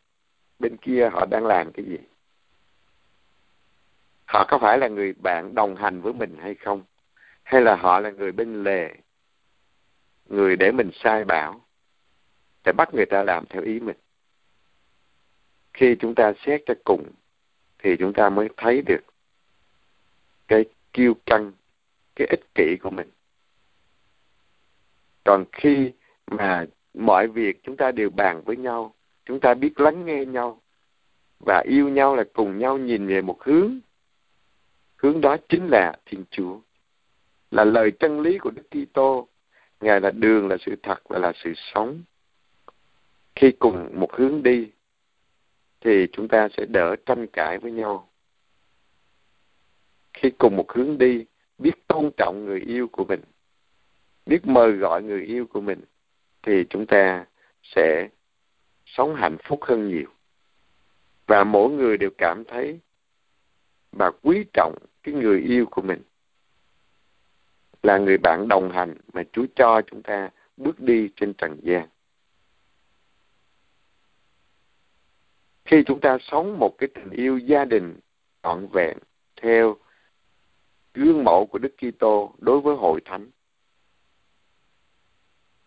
[0.58, 1.98] bên kia họ đang làm cái gì
[4.28, 6.82] họ có phải là người bạn đồng hành với mình hay không?
[7.42, 8.94] Hay là họ là người bên lề,
[10.26, 11.60] người để mình sai bảo,
[12.64, 13.96] để bắt người ta làm theo ý mình?
[15.72, 17.10] Khi chúng ta xét cho cùng,
[17.78, 19.00] thì chúng ta mới thấy được
[20.48, 21.52] cái kiêu căng,
[22.16, 23.10] cái ích kỷ của mình.
[25.24, 25.92] Còn khi
[26.26, 30.62] mà mọi việc chúng ta đều bàn với nhau, chúng ta biết lắng nghe nhau
[31.46, 33.80] và yêu nhau là cùng nhau nhìn về một hướng
[34.98, 36.60] hướng đó chính là thiên chúa,
[37.50, 39.28] là lời chân lý của đức kitô.
[39.80, 42.02] Ngài là đường, là sự thật và là sự sống.
[43.34, 44.70] Khi cùng một hướng đi,
[45.80, 48.08] thì chúng ta sẽ đỡ tranh cãi với nhau.
[50.14, 51.24] Khi cùng một hướng đi,
[51.58, 53.20] biết tôn trọng người yêu của mình,
[54.26, 55.80] biết mời gọi người yêu của mình,
[56.42, 57.26] thì chúng ta
[57.62, 58.08] sẽ
[58.86, 60.08] sống hạnh phúc hơn nhiều.
[61.26, 62.80] Và mỗi người đều cảm thấy
[63.92, 64.74] và quý trọng
[65.12, 66.02] cái người yêu của mình
[67.82, 71.88] là người bạn đồng hành mà Chúa cho chúng ta bước đi trên trần gian.
[75.64, 78.00] Khi chúng ta sống một cái tình yêu gia đình
[78.42, 78.98] trọn vẹn
[79.42, 79.76] theo
[80.94, 83.30] gương mẫu của Đức Kitô đối với hội thánh,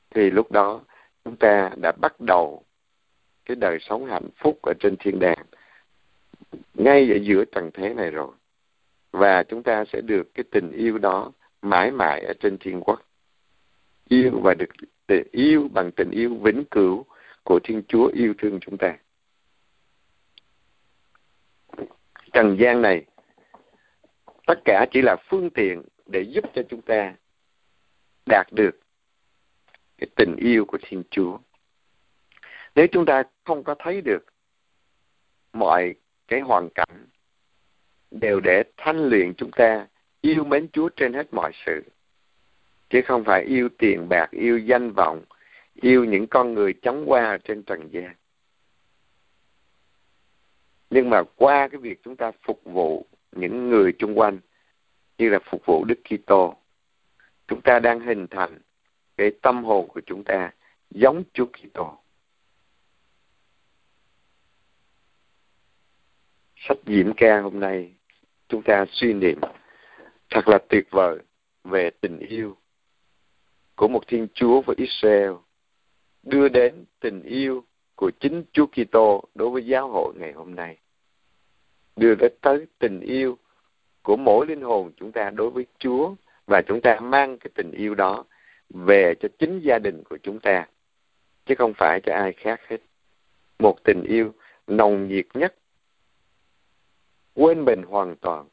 [0.10, 0.82] thì lúc đó
[1.26, 2.64] chúng ta đã bắt đầu
[3.46, 5.46] cái đời sống hạnh phúc ở trên thiên đàng
[6.74, 8.32] ngay ở giữa trần thế này rồi
[9.12, 11.32] và chúng ta sẽ được cái tình yêu đó
[11.62, 13.02] mãi mãi ở trên thiên quốc
[14.10, 14.70] yêu và được
[15.32, 17.06] yêu bằng tình yêu vĩnh cửu
[17.44, 18.98] của thiên chúa yêu thương chúng ta
[22.34, 23.06] trần gian này,
[24.48, 27.16] tất cả chỉ là phương tiện để giúp cho chúng ta
[28.26, 28.80] đạt được
[29.98, 31.38] cái tình yêu của Thiên Chúa.
[32.76, 34.26] Nếu chúng ta không có thấy được
[35.54, 35.96] mọi
[36.28, 37.08] cái hoàn cảnh
[38.12, 39.88] đều để thanh luyện chúng ta,
[40.22, 41.84] yêu mến Chúa trên hết mọi sự.
[42.90, 45.24] Chứ không phải yêu tiền bạc, yêu danh vọng,
[45.74, 48.16] yêu những con người chóng qua trên trần gian.
[50.90, 54.40] Nhưng mà qua cái việc chúng ta phục vụ những người chung quanh,
[55.18, 56.56] như là phục vụ Đức Kitô,
[57.48, 58.60] chúng ta đang hình thành
[59.18, 60.52] cái tâm hồn của chúng ta
[60.90, 61.98] giống Chúa Kitô.
[66.56, 67.94] Sách Diễm Ca hôm nay
[68.52, 69.40] chúng ta suy niệm
[70.30, 71.20] thật là tuyệt vời
[71.64, 72.58] về tình yêu
[73.76, 75.32] của một Thiên Chúa với Israel,
[76.24, 77.64] đưa đến tình yêu
[77.96, 80.78] của chính Chúa Kitô đối với giáo hội ngày hôm nay.
[81.96, 83.38] Đưa đến tới tình yêu
[84.04, 87.72] của mỗi linh hồn chúng ta đối với Chúa, và chúng ta mang cái tình
[87.72, 88.26] yêu đó
[88.70, 90.68] về cho chính gia đình của chúng ta,
[91.46, 92.78] chứ không phải cho ai khác hết.
[93.60, 94.34] Một tình yêu
[94.68, 95.56] nồng nhiệt nhất
[97.42, 98.48] quên mình hoàn toàn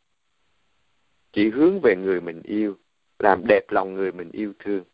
[1.33, 2.77] chỉ hướng về người mình yêu
[3.19, 4.85] làm đẹp lòng người mình yêu thương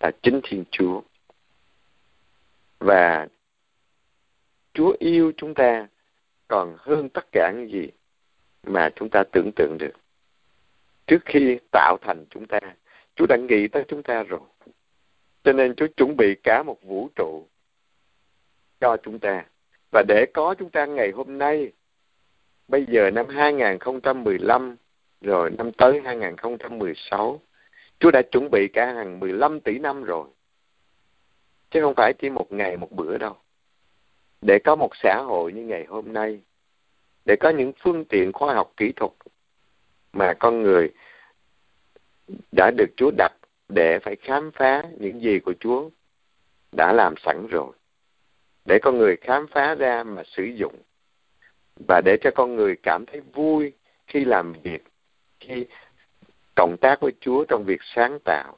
[0.00, 1.02] là chính Thiên Chúa.
[2.78, 3.28] Và
[4.72, 5.88] Chúa yêu chúng ta
[6.48, 7.88] còn hơn tất cả những gì
[8.62, 9.92] mà chúng ta tưởng tượng được.
[11.06, 12.60] Trước khi tạo thành chúng ta,
[13.14, 14.40] Chúa đã nghĩ tới chúng ta rồi.
[15.44, 17.46] Cho nên Chúa chuẩn bị cả một vũ trụ
[18.80, 19.44] cho chúng ta.
[19.92, 21.72] Và để có chúng ta ngày hôm nay,
[22.70, 24.76] bây giờ năm 2015,
[25.20, 27.40] rồi năm tới 2016,
[28.00, 30.28] Chúa đã chuẩn bị cả hàng 15 tỷ năm rồi.
[31.70, 33.36] Chứ không phải chỉ một ngày một bữa đâu.
[34.42, 36.40] Để có một xã hội như ngày hôm nay,
[37.24, 39.12] để có những phương tiện khoa học kỹ thuật
[40.12, 40.90] mà con người
[42.52, 43.32] đã được Chúa đặt
[43.68, 45.90] để phải khám phá những gì của Chúa
[46.72, 47.72] đã làm sẵn rồi.
[48.64, 50.74] Để con người khám phá ra mà sử dụng.
[51.88, 53.72] Và để cho con người cảm thấy vui
[54.06, 54.84] khi làm việc,
[55.40, 55.66] khi
[56.56, 58.56] cộng tác với Chúa trong việc sáng tạo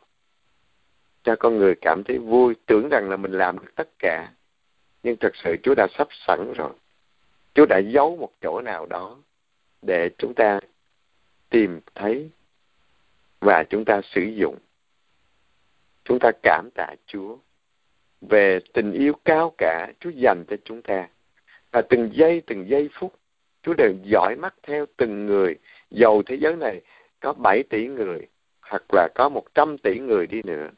[1.23, 2.55] cho con người cảm thấy vui.
[2.67, 4.33] Tưởng rằng là mình làm được tất cả
[5.03, 6.73] nhưng thật sự Chúa đã sắp sẵn rồi.
[7.55, 9.17] Chúa đã giấu một chỗ nào đó
[9.83, 10.61] để chúng ta
[11.51, 12.31] tìm thấy
[13.41, 14.57] và chúng ta sử dụng.
[16.05, 17.37] Chúng ta cảm tạ Chúa
[18.21, 21.09] về tình yêu cao cả Chúa dành cho chúng ta
[21.73, 23.13] và từng giây từng giây phút
[23.63, 25.59] Chúa đều dõi mắt theo từng người
[25.91, 26.81] dầu thế giới này
[27.21, 28.27] có 7 tỷ người
[28.61, 30.71] hoặc là có 100 tỷ người đi nữa,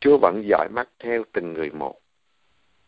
[0.00, 2.00] Chúa vẫn dõi mắt theo từng người một.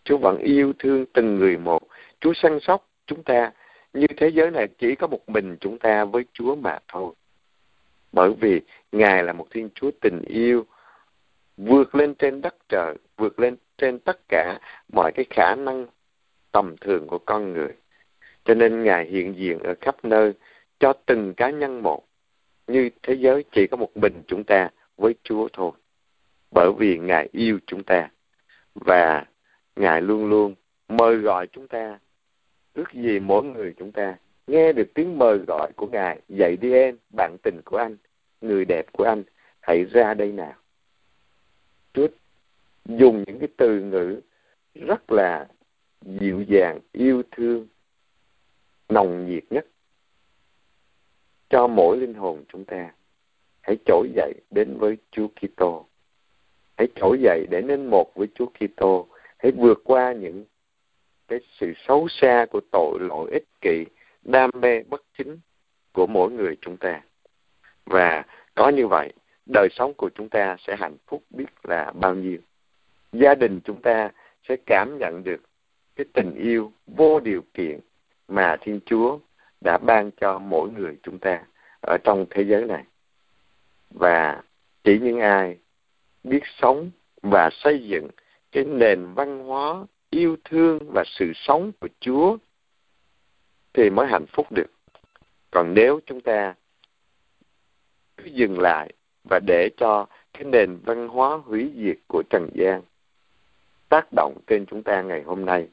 [0.05, 1.83] Chúa vẫn yêu thương từng người một.
[2.21, 3.53] Chúa săn sóc chúng ta
[3.93, 7.15] như thế giới này chỉ có một mình chúng ta với Chúa mà thôi.
[8.13, 8.61] Bởi vì
[8.93, 10.67] Ngài là một Thiên Chúa tình yêu
[11.57, 14.59] vượt lên trên đất trời, vượt lên trên tất cả
[14.93, 15.87] mọi cái khả năng
[16.53, 17.73] tầm thường của con người.
[18.45, 20.33] Cho nên Ngài hiện diện ở khắp nơi
[20.81, 22.05] cho từng cá nhân một
[22.67, 25.73] như thế giới chỉ có một mình chúng ta với Chúa thôi.
[26.51, 28.11] Bởi vì Ngài yêu chúng ta
[28.75, 29.25] và
[29.77, 30.55] Ngài luôn luôn
[30.89, 31.99] mời gọi chúng ta.
[32.75, 36.73] Ước gì mỗi người chúng ta nghe được tiếng mời gọi của Ngài, dậy đi
[36.73, 37.97] em, bạn tình của anh,
[38.41, 39.23] người đẹp của anh,
[39.61, 40.55] hãy ra đây nào.
[41.93, 42.09] Chúa
[42.85, 44.21] dùng những cái từ ngữ
[44.75, 45.47] rất là
[46.03, 47.67] dịu dàng, yêu thương,
[48.89, 49.67] nồng nhiệt nhất
[51.51, 52.93] cho mỗi linh hồn chúng ta
[53.61, 55.87] hãy trỗi dậy đến với Chúa Kitô.
[56.77, 59.09] Hãy trỗi dậy để nên một với Chúa Kitô.
[59.39, 60.45] Hãy vượt qua những
[61.29, 63.85] cái sự xấu xa của tội lỗi ích kỷ,
[64.23, 65.39] đam mê bất chính
[65.93, 67.03] của mỗi người chúng ta.
[67.85, 68.25] Và
[68.55, 69.13] có như vậy,
[69.47, 72.39] đời sống của chúng ta sẽ hạnh phúc biết là bao nhiêu.
[73.13, 74.11] Gia đình chúng ta
[74.49, 75.41] sẽ cảm nhận được
[75.99, 77.81] cái tình yêu vô điều kiện
[78.29, 79.19] mà Thiên Chúa
[79.61, 81.45] đã ban cho mỗi người chúng ta
[81.81, 82.85] ở trong thế giới này
[83.91, 84.43] và
[84.85, 85.59] chỉ những ai
[86.25, 86.91] biết sống
[87.23, 88.09] và xây dựng
[88.53, 92.37] cái nền văn hóa yêu thương và sự sống của Chúa
[93.73, 94.71] thì mới hạnh phúc được.
[95.51, 96.55] Còn nếu chúng ta
[98.17, 98.93] cứ dừng lại
[99.25, 102.83] và để cho cái nền văn hóa hủy diệt của Trần gian
[103.89, 105.69] tác động trên chúng ta ngày hôm nay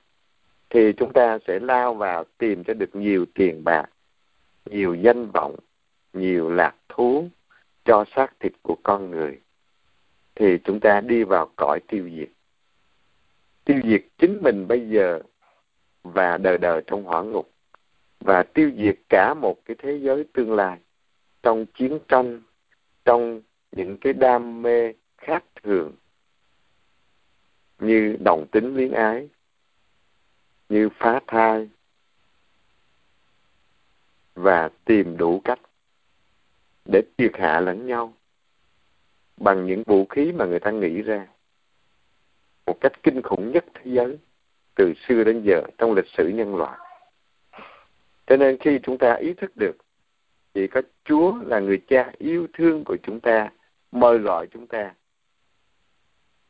[0.75, 3.85] thì chúng ta sẽ lao vào tìm cho được nhiều tiền bạc,
[4.65, 5.55] nhiều danh vọng,
[6.13, 7.29] nhiều lạc thú
[7.85, 9.39] cho xác thịt của con người
[10.35, 12.29] thì chúng ta đi vào cõi tiêu diệt.
[13.65, 15.19] Tiêu diệt chính mình bây giờ
[16.03, 17.49] và đời đời trong hỏa ngục
[18.19, 20.77] và tiêu diệt cả một cái thế giới tương lai
[21.43, 22.41] trong chiến tranh,
[23.05, 25.91] trong những cái đam mê khác thường
[27.79, 29.29] như đồng tính luyến ái,
[30.69, 31.69] như phá thai
[34.35, 35.59] và tìm đủ cách
[36.85, 38.13] để triệt hạ lẫn nhau
[39.37, 41.27] bằng những vũ khí mà người ta nghĩ ra
[42.65, 44.17] một cách kinh khủng nhất thế giới
[44.75, 46.79] từ xưa đến giờ trong lịch sử nhân loại.
[48.27, 49.77] Cho nên khi chúng ta ý thức được
[50.53, 53.51] chỉ có Chúa là người cha yêu thương của chúng ta,
[53.91, 54.93] mời gọi chúng ta.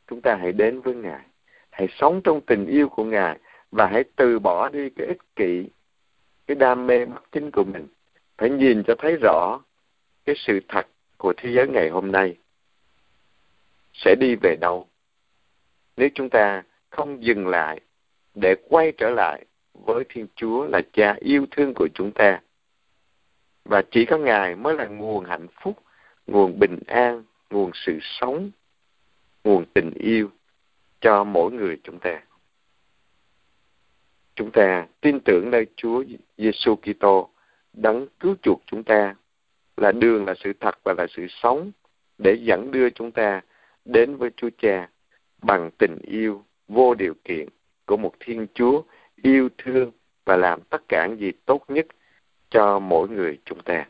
[0.06, 1.24] Chúng ta hãy đến với Ngài,
[1.70, 3.38] hãy sống trong tình yêu của Ngài
[3.70, 5.68] và hãy từ bỏ đi cái ích kỷ,
[6.46, 7.86] cái đam mê bất chính của mình.
[8.38, 9.60] Phải nhìn cho thấy rõ
[10.24, 10.86] cái sự thật
[11.18, 12.36] của thế giới ngày hôm nay
[13.92, 14.88] sẽ đi về đâu.
[15.96, 17.80] Nếu chúng ta không dừng lại
[18.34, 22.40] để quay trở lại với Thiên Chúa là cha yêu thương của chúng ta.
[23.64, 25.82] Và chỉ có Ngài mới là nguồn hạnh phúc,
[26.26, 28.50] nguồn bình an, nguồn sự sống,
[29.44, 30.30] nguồn tình yêu
[31.00, 32.22] cho mỗi người chúng ta.
[34.36, 36.04] Chúng ta tin tưởng nơi Chúa
[36.38, 37.30] Giêsu Kitô
[37.72, 39.14] đấng cứu chuộc chúng ta
[39.76, 41.70] là đường, là sự thật và là sự sống
[42.18, 43.40] để dẫn đưa chúng ta
[43.84, 44.88] đến với Chúa Cha
[45.42, 47.48] bằng tình yêu vô điều kiện
[47.86, 48.82] của một Thiên Chúa
[49.22, 49.90] yêu thương
[50.24, 51.86] và làm tất cả những gì tốt nhất
[52.50, 53.86] cho mỗi người chúng ta.